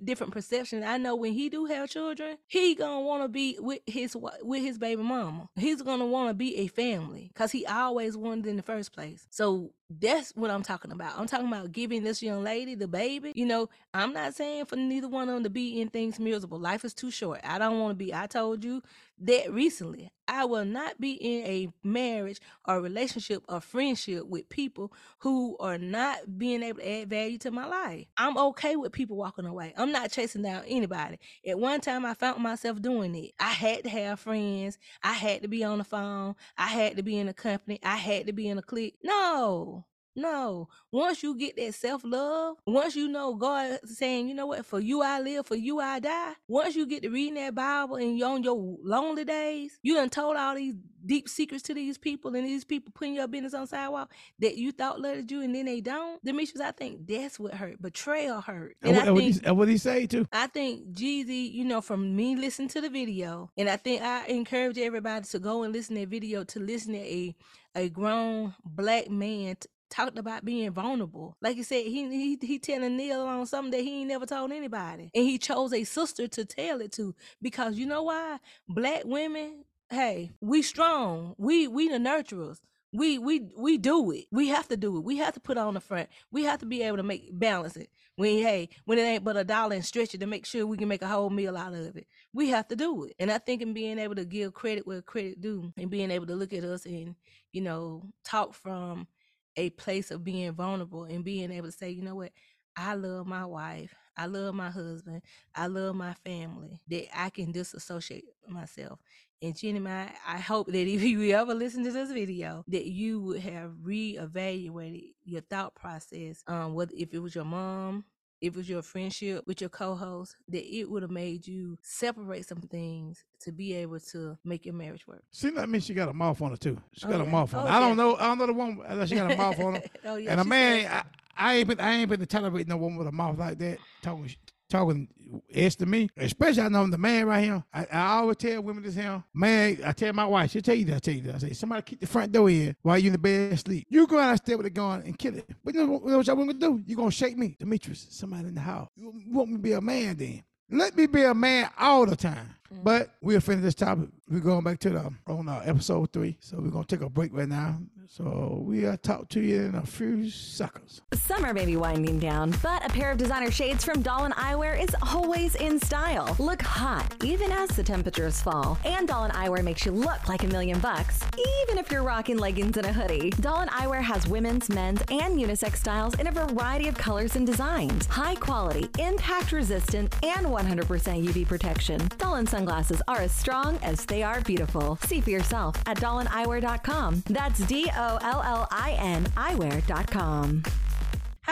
[0.03, 0.83] Different perception.
[0.83, 4.61] I know when he do have children, he gonna want to be with his with
[4.61, 5.49] his baby mama.
[5.55, 9.25] He's gonna want to be a family because he always wanted in the first place.
[9.31, 11.17] So that's what I'm talking about.
[11.17, 13.31] I'm talking about giving this young lady the baby.
[13.33, 16.59] You know, I'm not saying for neither one of them to be in things miserable.
[16.59, 17.41] Life is too short.
[17.43, 18.13] I don't want to be.
[18.13, 18.83] I told you
[19.21, 20.11] that recently.
[20.27, 25.77] I will not be in a marriage or relationship or friendship with people who are
[25.77, 28.05] not being able to add value to my life.
[28.17, 29.73] I'm okay with people walking away.
[29.75, 31.19] I'm not chasing down anybody.
[31.45, 33.31] At one time, I found myself doing it.
[33.39, 34.77] I had to have friends.
[35.03, 36.35] I had to be on the phone.
[36.57, 37.79] I had to be in a company.
[37.83, 38.95] I had to be in a clique.
[39.03, 39.85] No.
[40.15, 40.67] No.
[40.91, 44.79] Once you get that self love, once you know God saying, you know what, for
[44.79, 46.33] you I live, for you I die.
[46.47, 50.09] Once you get to reading that Bible and you're on your lonely days, you done
[50.09, 53.65] told all these deep secrets to these people and these people putting your business on
[53.65, 56.23] sidewalk that you thought loved you and then they don't.
[56.23, 57.81] Demetrius, I think that's what hurt.
[57.81, 58.75] Betrayal hurt.
[58.81, 60.27] And, And what, I think he, and what he say too?
[60.31, 64.25] I think Jeezy, you know, from me listening to the video, and I think I
[64.27, 67.35] encourage everybody to go and listen to that video to listen to a
[67.75, 69.55] a grown black man
[69.91, 71.37] talked about being vulnerable.
[71.41, 74.53] Like you said, he he he telling Nia on something that he ain't never told
[74.53, 78.39] anybody, and he chose a sister to tell it to because you know why?
[78.69, 81.35] Black women, hey, we strong.
[81.37, 82.59] We we the nurturers.
[82.93, 84.25] we we we do it.
[84.31, 85.03] We have to do it.
[85.05, 86.09] We have to put on the front.
[86.31, 87.89] We have to be able to make balance it.
[88.17, 90.77] When hey, when it ain't but a dollar and stretch it to make sure we
[90.77, 92.07] can make a whole meal out of it.
[92.33, 93.15] We have to do it.
[93.19, 96.27] And I think in being able to give credit where credit due and being able
[96.27, 97.15] to look at us and,
[97.53, 99.07] you know, talk from
[99.55, 102.31] a place of being vulnerable and being able to say, you know what,
[102.75, 103.93] I love my wife.
[104.17, 105.21] I love my husband.
[105.55, 106.81] I love my family.
[106.89, 108.99] That I can disassociate myself.
[109.41, 113.19] And Jeannie, Mai, I hope that if you ever listen to this video, that you
[113.21, 116.43] would have reevaluated your thought process.
[116.47, 118.05] Um, whether if it was your mom,
[118.41, 122.47] if it was your friendship with your co-host, that it would have made you separate
[122.47, 125.23] some things to be able to make your marriage work.
[125.31, 126.77] Seems like me she got a mouth on her too.
[126.93, 127.73] She Oh, got a mouth on Oh, her.
[127.73, 128.15] I don't know.
[128.15, 129.81] I don't know the one unless she got a mouth on her.
[130.05, 130.31] oh yeah.
[130.31, 131.03] and a man, I,
[131.37, 133.77] I ain't been I ain't been to tolerate no woman with a mouth like that
[134.01, 134.29] talking
[134.71, 135.07] talking
[135.53, 136.09] S to me.
[136.17, 137.63] Especially I know I'm the man right here.
[137.73, 139.23] I, I always tell women this here.
[139.33, 140.95] Man, I tell my wife, she'll tell you that.
[140.95, 141.35] I tell you that.
[141.35, 143.85] I say, somebody keep the front door in while you in the bed asleep.
[143.89, 145.49] You go out and there with a gun and kill it.
[145.63, 146.81] But you know, what- you know what y'all gonna do?
[146.85, 148.89] You gonna shake me, Demetrius, somebody in the house.
[148.95, 150.43] You want me to be a man then?
[150.69, 152.55] Let me be a man all the time.
[152.83, 154.09] But we'll finish this topic.
[154.29, 156.37] We're going back to the on uh, episode three.
[156.39, 157.77] So we're gonna take a break right now.
[158.07, 161.01] So we'll talk to you in a few seconds.
[161.13, 164.93] Summer may be winding down, but a pair of designer shades from Doll Eyewear is
[165.13, 166.35] always in style.
[166.37, 168.77] Look hot, even as the temperatures fall.
[168.83, 171.21] And Doll Eyewear makes you look like a million bucks,
[171.63, 173.29] even if you're rocking leggings and a hoodie.
[173.39, 178.07] Doll Eyewear has women's, men's, and unisex styles in a variety of colors and designs.
[178.07, 180.85] High quality, impact resistant, and 100%
[181.25, 182.01] UV protection.
[182.17, 184.95] Doll sunglasses are as strong as they are beautiful.
[185.07, 187.23] See for yourself at dollineyewear.com.
[187.27, 190.63] That's D O L L I N eyewear.com.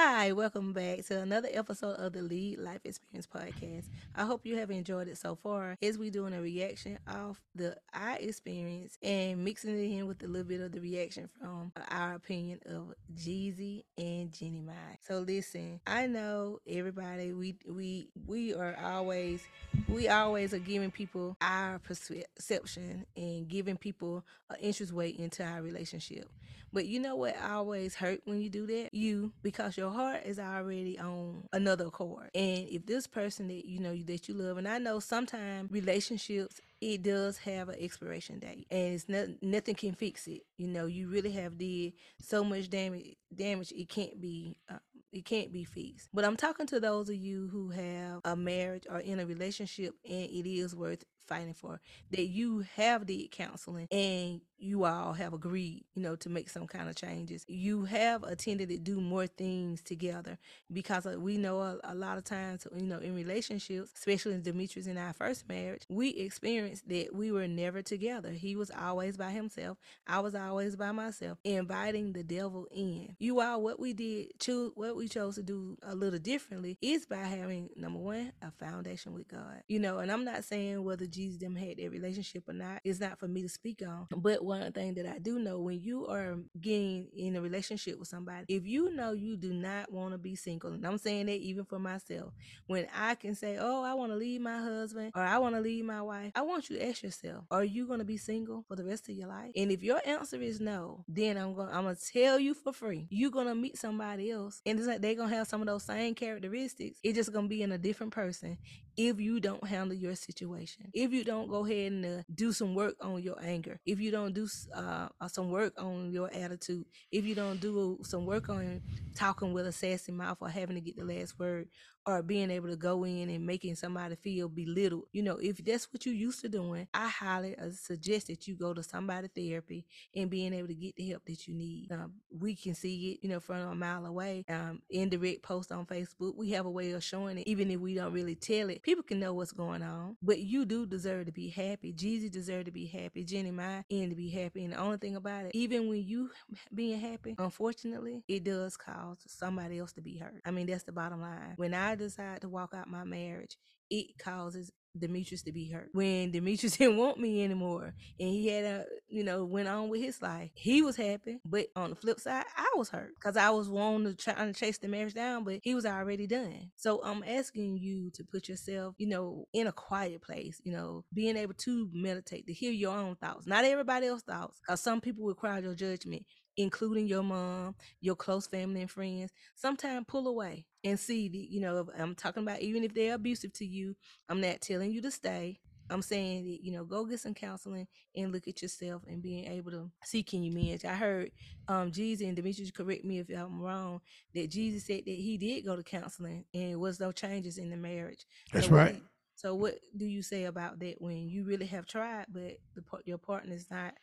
[0.02, 3.90] Hi, welcome back to another episode of the Lee Life Experience Podcast.
[4.16, 7.76] I hope you have enjoyed it so far as we doing a reaction of the
[7.94, 12.14] I experience and mixing it in with a little bit of the reaction from our
[12.14, 14.74] opinion of Jeezy and Jeannie Mai.
[15.02, 19.44] So listen, I know everybody we we we are always
[19.90, 25.62] we always are giving people our perception and giving people an interest way into our
[25.62, 26.30] relationship.
[26.72, 28.94] But you know what always hurt when you do that?
[28.94, 32.30] You because your heart is already on another accord.
[32.36, 36.62] And if this person that you know that you love, and I know sometimes relationships
[36.82, 40.42] it does have an expiration date, and it's not, nothing can fix it.
[40.58, 43.16] You know, you really have did so much damage.
[43.34, 44.58] Damage it can't be.
[44.70, 44.78] Uh,
[45.12, 46.10] it can't be fixed.
[46.14, 49.96] But I'm talking to those of you who have a marriage or in a relationship
[50.08, 51.80] and it is worth fighting for
[52.12, 56.68] that you have did counseling and you all have agreed, you know, to make some
[56.68, 57.46] kind of changes.
[57.48, 60.38] You have attended to do more things together
[60.72, 64.42] because uh, we know a, a lot of times, you know, in relationships, especially in
[64.42, 68.32] Demetrius in our first marriage, we experienced that we were never together.
[68.32, 69.78] He was always by himself.
[70.08, 73.16] I was always by myself, inviting the devil in.
[73.20, 77.06] You all, what we did, choose what we chose to do a little differently is
[77.06, 79.64] by having number one, a foundation with God.
[79.68, 82.82] You know, and I'm not saying whether Jeezy them had that relationship or not.
[82.84, 84.08] It's not for me to speak on.
[84.16, 88.08] But one thing that I do know when you are getting in a relationship with
[88.08, 91.40] somebody, if you know you do not want to be single, and I'm saying that
[91.40, 92.34] even for myself,
[92.68, 95.62] when I can say, Oh, I want to leave my husband or I want to
[95.62, 98.76] leave my wife, I want you to ask yourself, Are you gonna be single for
[98.76, 99.52] the rest of your life?
[99.56, 103.08] And if your answer is no, then I'm gonna I'm gonna tell you for free,
[103.10, 106.16] you're gonna meet somebody else and it's like they're gonna have some of those same
[106.16, 107.00] characteristics.
[107.04, 108.58] It's just gonna be in a different person
[109.00, 110.92] if you don't handle your situation.
[110.94, 114.12] If you don't go ahead and uh, do some work on your anger, if you
[114.12, 114.46] don't do
[114.76, 118.82] uh, uh, some work on your attitude, if you don't do some work on
[119.16, 121.70] talking with a sassy mouth or having to get the last word,
[122.06, 125.06] or being able to go in and making somebody feel belittled.
[125.12, 128.56] You know, if that's what you used to doing, I highly uh, suggest that you
[128.56, 129.86] go to somebody therapy
[130.16, 131.92] and being able to get the help that you need.
[131.92, 134.46] Um, we can see it, you know, from a mile away.
[134.50, 137.96] Um, indirect post on Facebook, we have a way of showing it, even if we
[137.96, 138.82] don't really tell it.
[138.82, 141.94] People can know what's going on, but you do deserve to be happy.
[141.94, 143.24] Jeezy deserve to be happy.
[143.24, 144.64] Jeannie Mai and to be happy.
[144.64, 146.32] And the only thing about it, even when you
[146.74, 150.42] being happy, unfortunately, it does cause somebody else to be hurt.
[150.46, 151.54] I mean, that's the bottom line.
[151.56, 153.58] When I decide to walk out my marriage,
[153.90, 155.90] it causes Demetrius to be hurt.
[155.94, 160.02] When Demetrius didn't want me anymore and he had a, you know, went on with
[160.02, 161.40] his life, he was happy.
[161.46, 164.54] But on the flip side, I was hurt because I was wanting to try to
[164.54, 166.72] chase the marriage down, but he was already done.
[166.76, 171.06] So I'm asking you to put yourself, you know, in a quiet place, you know,
[171.14, 175.02] being able to meditate, to hear your own thoughts, not everybody else's thoughts, because some
[175.02, 176.26] people will crowd your judgment
[176.60, 181.62] including your mom, your close family and friends, sometimes pull away and see the, you
[181.62, 183.96] know, I'm talking about even if they're abusive to you,
[184.30, 185.60] I'm not telling you to stay.
[185.90, 189.46] I'm saying that, you know, go get some counseling and look at yourself and being
[189.48, 190.86] able to see can you manage.
[190.86, 191.32] I heard
[191.68, 194.02] um Jeezy and Demetrius correct me if I'm wrong,
[194.36, 197.78] that Jeezy said that he did go to counseling and was no changes in the
[197.78, 198.26] marriage.
[198.54, 198.96] That's So right.
[198.96, 199.02] do-
[199.36, 203.18] So what do you say about that when you really have tried, but the your
[203.20, 203.96] partner's not,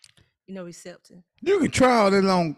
[0.47, 1.23] you know, receptive?
[1.41, 2.57] You can try all day long,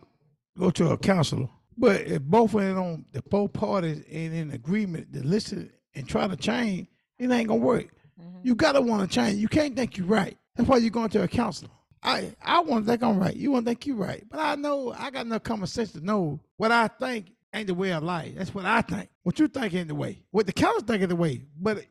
[0.59, 5.12] go to a counselor, but if both of them the both parties ain't in agreement
[5.12, 7.89] to listen and try to change, it ain't gonna work.
[8.20, 8.39] Mm-hmm.
[8.43, 9.36] You gotta want to change.
[9.36, 10.36] You can't think you're right.
[10.57, 11.70] That's why you're going to a counselor.
[12.03, 13.34] I I want to think I'm right.
[13.34, 16.05] You want to think you're right, but I know I got enough common sense to
[16.05, 18.34] know what I think ain't the way of life.
[18.36, 19.09] That's what I think.
[19.22, 20.22] What you think ain't the way.
[20.30, 21.43] What the counselor think is the way.
[21.59, 21.84] But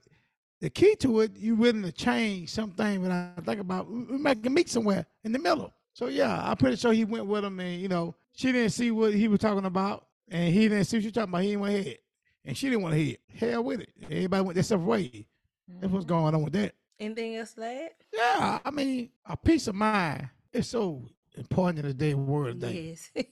[0.60, 3.02] the key to it, you willing to change something.
[3.02, 5.74] When I think about, we make meet somewhere in the middle.
[5.98, 8.91] So yeah, I'm pretty sure he went with him, and you know, she didn't see
[8.91, 11.41] what he was talking about, and he didn't see what she talking about.
[11.41, 12.04] He didn't want to hear it,
[12.45, 13.16] and she didn't want to hear.
[13.36, 13.89] Hell with it.
[14.04, 15.28] Everybody went their separate way.
[15.68, 16.14] That's what's mm-hmm.
[16.14, 16.76] going on with that.
[17.00, 17.89] Anything else add?
[18.14, 21.04] Yeah, I mean, a peace of mind is so
[21.36, 22.62] important in today's world.
[22.62, 23.10] Yes.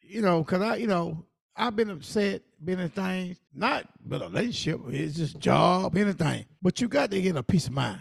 [0.00, 4.28] You know, cause I, you know, I've been upset, been in things, not but a
[4.28, 6.46] relationship, it's just job, anything.
[6.62, 8.00] But you got to get a peace of mind.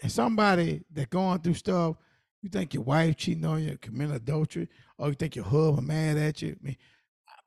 [0.00, 1.96] And somebody that going through stuff,
[2.42, 6.16] you think your wife cheating on you, committing adultery, or you think your husband mad
[6.16, 6.56] at you.
[6.60, 6.76] I mean,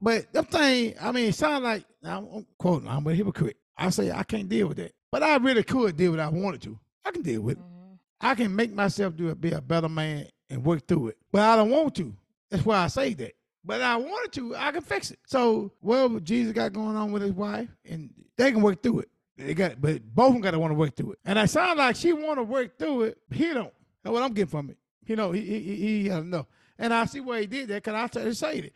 [0.01, 3.57] but them thing, I mean, it sounds like I'm quoting, I'm a hypocrite.
[3.77, 4.93] I say I can't deal with that.
[5.11, 6.79] But I really could deal with it I wanted to.
[7.05, 7.63] I can deal with it.
[7.63, 7.99] Mhm.
[8.19, 11.17] I can make myself do it, be a better man and work through it.
[11.31, 12.15] But I don't want to.
[12.49, 13.33] That's why I say that.
[13.63, 15.19] But I wanted to, I can fix it.
[15.27, 19.09] So whatever Jeezy got going on with his wife, and they can work through it.
[19.37, 21.19] They got, but both of them got to want to work through it.
[21.25, 23.17] And I sound like she want to work through it.
[23.31, 23.73] He don't.
[24.03, 24.77] That's what I'm getting from it.
[25.05, 26.47] You know, he he he, he uh, know.
[26.77, 28.73] And I see why he did that because I tried to say it.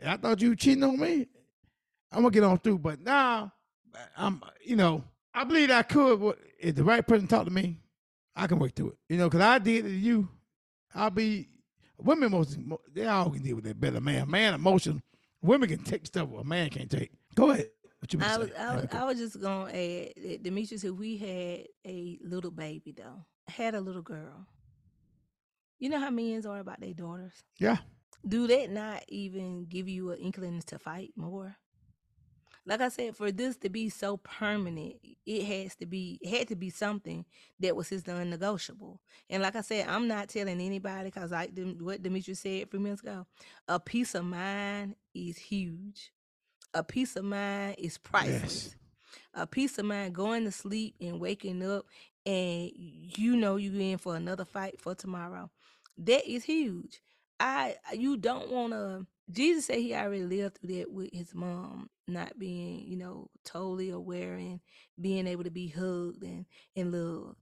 [0.00, 1.26] And I thought you were cheating on me.
[2.10, 2.78] I'm gonna get on through.
[2.78, 3.52] But now,
[4.16, 6.36] I'm, you know, I believe I could.
[6.60, 7.78] If the right person talk to me,
[8.34, 8.98] I can work through it.
[9.08, 10.28] You know, because I did it to you.
[10.94, 11.48] I'll be
[11.98, 12.58] women most
[12.92, 14.00] they all can deal with that better.
[14.00, 15.02] Man, man emotion.
[15.42, 17.12] Women can take stuff a man can't take.
[17.34, 17.70] Go ahead.
[17.98, 18.50] What you I was.
[18.58, 22.94] I was, I was just gonna add that Demetrius, if we had a little baby
[22.96, 24.46] though, had a little girl,
[25.78, 27.42] you know how men's are about their daughters.
[27.58, 27.78] yeah.
[28.26, 31.56] Do that not even give you an inkling to fight more?
[32.64, 34.94] Like I said, for this to be so permanent,
[35.26, 37.26] it has to be it had to be something
[37.60, 39.02] that was his non-negotiable.
[39.28, 42.80] And like I said, I'm not telling anybody because like what Demetrius said a few
[42.80, 43.26] minutes ago,
[43.68, 46.10] a peace of mind is huge.
[46.72, 48.74] A peace of mind is priceless
[49.34, 51.86] a peace of mind going to sleep and waking up
[52.26, 55.50] and you know you're in for another fight for tomorrow
[55.98, 57.00] that is huge.
[57.40, 61.88] I you don't want to jesus said he already lived through that with his mom
[62.06, 64.60] not being you know totally aware and
[65.00, 66.44] being able to be hugged and
[66.76, 67.36] and loved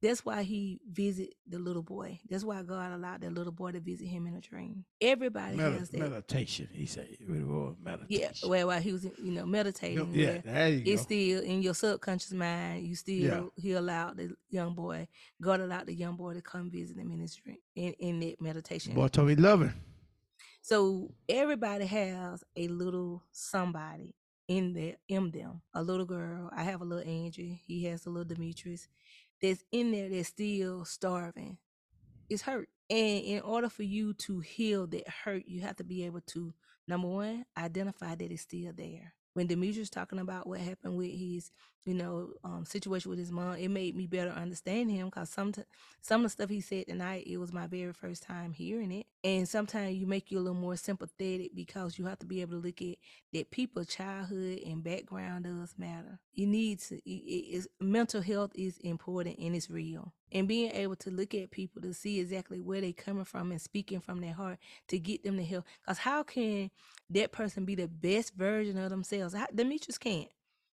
[0.00, 3.80] that's why he visit the little boy that's why god allowed that little boy to
[3.80, 6.68] visit him in a dream everybody Medi- has that meditation.
[6.72, 10.38] He said, meditation." yeah well while he was you know meditating yeah.
[10.44, 11.06] There you it's go.
[11.06, 12.86] still in your subconscious mind.
[12.86, 13.42] You still Yeah.
[13.56, 15.08] he allowed the young boy,
[15.40, 18.40] God allowed the young boy to come visit him in his dream in, in that
[18.40, 18.94] meditation.
[18.94, 19.74] Boy told me him.
[20.62, 24.14] So everybody has a little somebody
[24.48, 25.62] in there in them.
[25.74, 26.50] A little girl.
[26.54, 27.62] I have a little Angie.
[27.66, 28.88] He has a little Demetrius
[29.42, 31.58] that's in there that's still starving.
[32.28, 32.68] It's hurt.
[32.90, 36.54] And in order for you to heal that hurt, you have to be able to
[36.88, 39.14] number one, identify that it's still there.
[39.34, 41.50] When Demetrius is talking about what happened with his,
[41.84, 45.54] you know, um, situation with his mom, it made me better understand him because some
[46.02, 49.06] some of the stuff he said tonight, it was my very first time hearing it.
[49.24, 52.60] And sometimes you make you a little more sympathetic because you have to be able
[52.60, 52.96] to look at
[53.32, 56.20] that people's childhood and background does matter.
[56.34, 60.12] You need to, it, it mental health is important and it's real.
[60.30, 63.60] And being able to look at people to see exactly where they coming from and
[63.60, 64.58] speaking from their heart
[64.88, 65.64] to get them to help.
[65.80, 66.70] Because how can
[67.10, 69.34] that person be the best version of themselves?
[69.34, 70.28] How, Demetrius can't.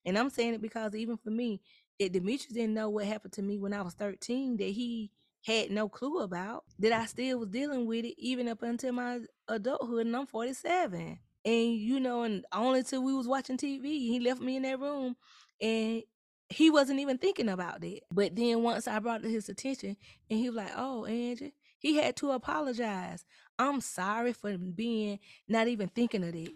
[0.08, 1.60] And I'm saying it because even for me,
[2.00, 5.10] that Demetrius didn't know what happened to me when I was 13, that he
[5.44, 9.20] had no clue about, that I still was dealing with it even up until my
[9.48, 11.18] adulthood, and I'm 47.
[11.44, 14.80] And you know, and only till we was watching TV, he left me in that
[14.80, 15.14] room,
[15.60, 16.02] and
[16.48, 18.00] he wasn't even thinking about that.
[18.10, 19.98] But then once I brought it to his attention,
[20.30, 23.26] and he was like, "Oh, Angie," he had to apologize.
[23.58, 26.54] I'm sorry for being not even thinking of that.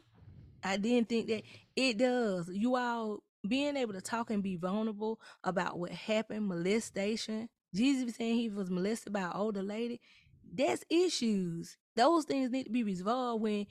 [0.64, 1.42] I didn't think that
[1.76, 2.48] it does.
[2.50, 7.48] You all being able to talk and be vulnerable about what happened, molestation.
[7.74, 10.00] Jeezy was saying he was molested by an older lady.
[10.54, 11.76] That's issues.
[11.96, 13.66] Those things need to be resolved when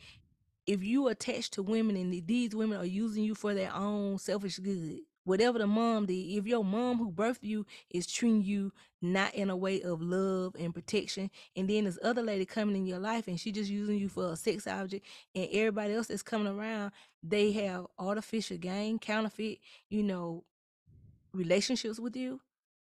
[0.68, 4.58] if you attach to women and these women are using you for their own selfish
[4.58, 5.00] good.
[5.24, 9.50] Whatever the mom did, if your mom who birthed you is treating you not in
[9.50, 13.28] a way of love and protection, and then this other lady coming in your life
[13.28, 15.06] and she just using you for a sex object,
[15.36, 16.92] and everybody else that's coming around,
[17.24, 19.60] they have artificial gain, counterfeit,
[19.90, 20.44] you know,
[21.34, 22.42] relationships with you,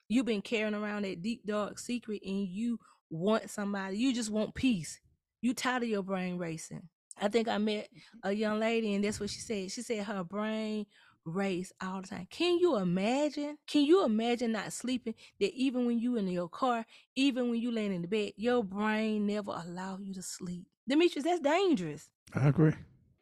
[0.10, 2.80] You've been carrying around that deep dark secret and you
[3.10, 5.00] want somebody, you just want peace.
[5.42, 6.84] You tired of your brain racing.
[7.20, 8.30] I think I met mm-hmm.
[8.30, 9.72] a young lady and that's what she said.
[9.72, 10.86] She said her brain
[11.26, 12.28] race all the time.
[12.30, 13.58] Can you imagine?
[13.68, 15.14] Can you imagine not sleeping?
[15.40, 16.86] That even when you in your car,
[17.16, 20.68] even when you laying in the bed, your brain never allow you to sleep.
[20.88, 22.10] Demetrius, that's dangerous.
[22.34, 22.74] I agree.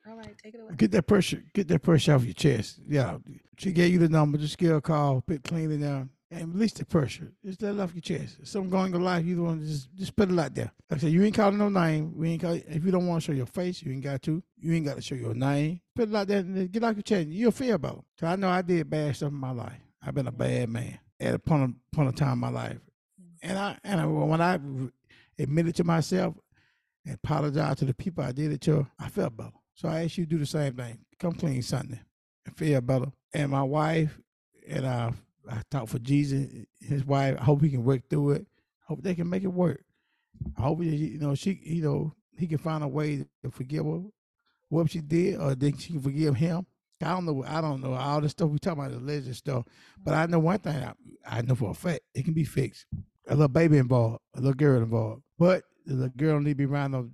[0.08, 0.76] All right, take it away.
[0.76, 1.44] Get that pressure.
[1.54, 2.80] Get that pressure off your chest.
[2.88, 3.18] Yeah,
[3.58, 4.38] she gave you the number.
[4.38, 5.22] Just give her a call.
[5.22, 7.32] Put clean it down and release the pressure.
[7.44, 8.38] Just let it off your chest.
[8.42, 10.72] If something going your life, you want to just just put it out there.
[10.90, 12.14] Like I said, you ain't calling no name.
[12.16, 14.44] We ain't call, if you don't want to show your face, you ain't got to.
[14.58, 15.82] You ain't got to show your name.
[15.96, 17.28] Put it out there and get off your chest.
[17.28, 18.04] You'll feel about it.
[18.20, 19.80] So I know I did bad stuff in my life.
[20.02, 22.78] I've been a bad man at a point of, point of time in my life,
[23.42, 24.60] and I and I, when I
[25.40, 26.36] admitted to myself
[27.06, 29.52] and apologized to the people I did it to, I felt better.
[29.76, 31.00] So I ask you to do the same thing.
[31.20, 32.02] Come clean Sunday
[32.46, 33.12] and feel better.
[33.34, 34.18] And my wife
[34.68, 35.14] and I
[35.50, 37.36] I talk for Jeezy, his wife.
[37.40, 38.48] I hope he can work through it.
[38.88, 39.84] Hope they can make it work.
[40.58, 44.02] I hope you know she, you know, he can find a way to forgive her
[44.70, 46.66] what she did, or then she can forgive him.
[47.02, 47.44] I don't know.
[47.46, 49.66] I don't know all the stuff we talk about the religious stuff,
[50.04, 50.76] but I know one thing.
[50.76, 50.94] I,
[51.26, 52.86] I know for a fact it can be fixed.
[53.28, 56.92] A little baby involved, a little girl involved, but the girl need to be around
[56.92, 57.10] no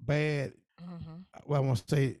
[0.00, 0.52] bad.
[0.82, 1.12] Mm-hmm.
[1.46, 2.18] Well, I want to say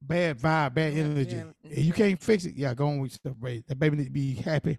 [0.00, 1.36] bad vibe, bad energy.
[1.36, 3.34] yeah, If you can't fix it, yeah, go on with stuff.
[3.40, 4.78] Right, that baby need to be happy.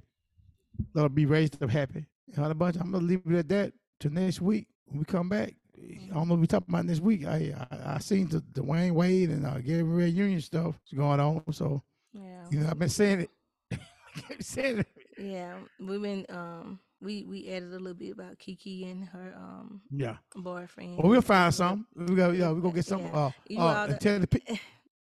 [0.93, 2.05] Let her be raised up happy.
[2.35, 2.77] And a bunch.
[2.79, 5.53] I'm gonna leave it at that till next week when we come back.
[5.77, 7.25] I don't know what we talking about next week.
[7.25, 11.43] I I, I seen the Dwyane Wade and uh, Gabrielle Union stuff going on.
[11.51, 11.81] So
[12.13, 12.45] Yeah.
[12.49, 13.29] you know I've been saying it.
[14.39, 14.87] Saying it.
[15.17, 15.55] Yeah.
[15.79, 20.17] We've been um we we added a little bit about Keke and her um Yeah.
[20.35, 20.97] boyfriend.
[20.97, 21.87] Well, we'll find some.
[21.95, 22.31] We go.
[22.31, 23.01] Yeah, we gonna get some.
[23.01, 23.31] Yeah.
[23.57, 24.27] Uh, uh, the- tell the.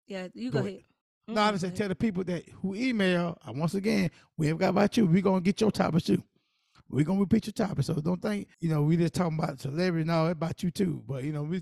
[0.08, 0.74] Yeah, you Go go, ahead.
[0.74, 0.84] ahead.
[1.28, 3.38] No, I Mm-mm, just go say tell the people that who email.
[3.48, 5.06] Uh, once again, we ain't got about you.
[5.06, 6.24] We gonna get your topics too.
[6.90, 7.88] We gonna repeat your topics.
[7.88, 10.06] So don't think you know we just talking about celebrity.
[10.08, 11.04] No, it's about you too.
[11.08, 11.62] But you know, we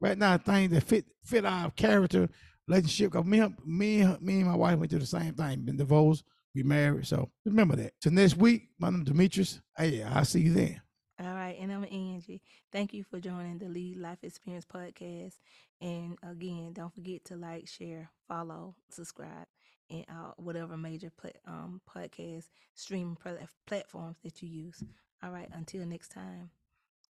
[0.00, 2.28] right now things that fit fit our character
[2.66, 3.12] relationship.
[3.12, 5.60] Cause me, and- me, and- me and my wife went through the same thing.
[5.64, 6.24] Been divorced.
[6.54, 7.06] We married.
[7.06, 7.92] So remember that.
[8.00, 9.60] So next week, my name Demetrius.
[9.76, 10.80] Hey, I'll see you then.
[11.20, 12.42] All right, and I'm Angie.
[12.72, 15.34] Thank you for joining the Lee Life Experience podcast.
[15.80, 19.46] And again, don't forget to like, share, follow, subscribe,
[19.90, 21.12] and uh, whatever major
[21.46, 24.82] um, podcast streaming pla- platforms that you use.
[25.22, 26.50] All right, until next time,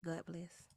[0.04, 0.67] God bless.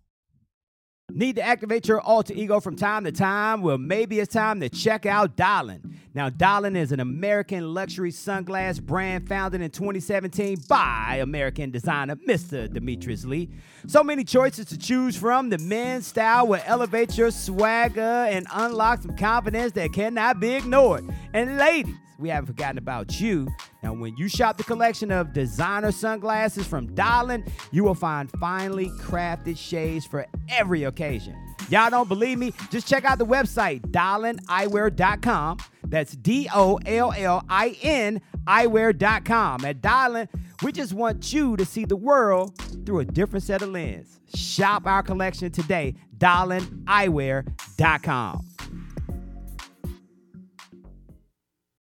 [1.14, 3.62] Need to activate your alter ego from time to time?
[3.62, 5.98] Well, maybe it's time to check out Dollin.
[6.14, 12.72] Now, Dollin is an American luxury sunglass brand founded in 2017 by American designer Mr.
[12.72, 13.50] Demetrius Lee.
[13.88, 15.50] So many choices to choose from.
[15.50, 21.06] The men's style will elevate your swagger and unlock some confidence that cannot be ignored.
[21.34, 23.48] And ladies, we haven't forgotten about you.
[23.84, 28.90] Now, when you shop the collection of designer sunglasses from Dollin, you will find finely
[29.00, 31.36] crafted shades for every occasion.
[31.70, 32.54] Y'all don't believe me?
[32.70, 35.58] Just check out the website, dollineyewear.com.
[35.88, 39.66] That's D O L L I N eyewear.com.
[39.66, 40.30] At Dollin,
[40.64, 42.56] we just want you to see the world
[42.86, 44.20] through a different set of lens.
[44.34, 48.51] Shop our collection today, dollineyewear.com.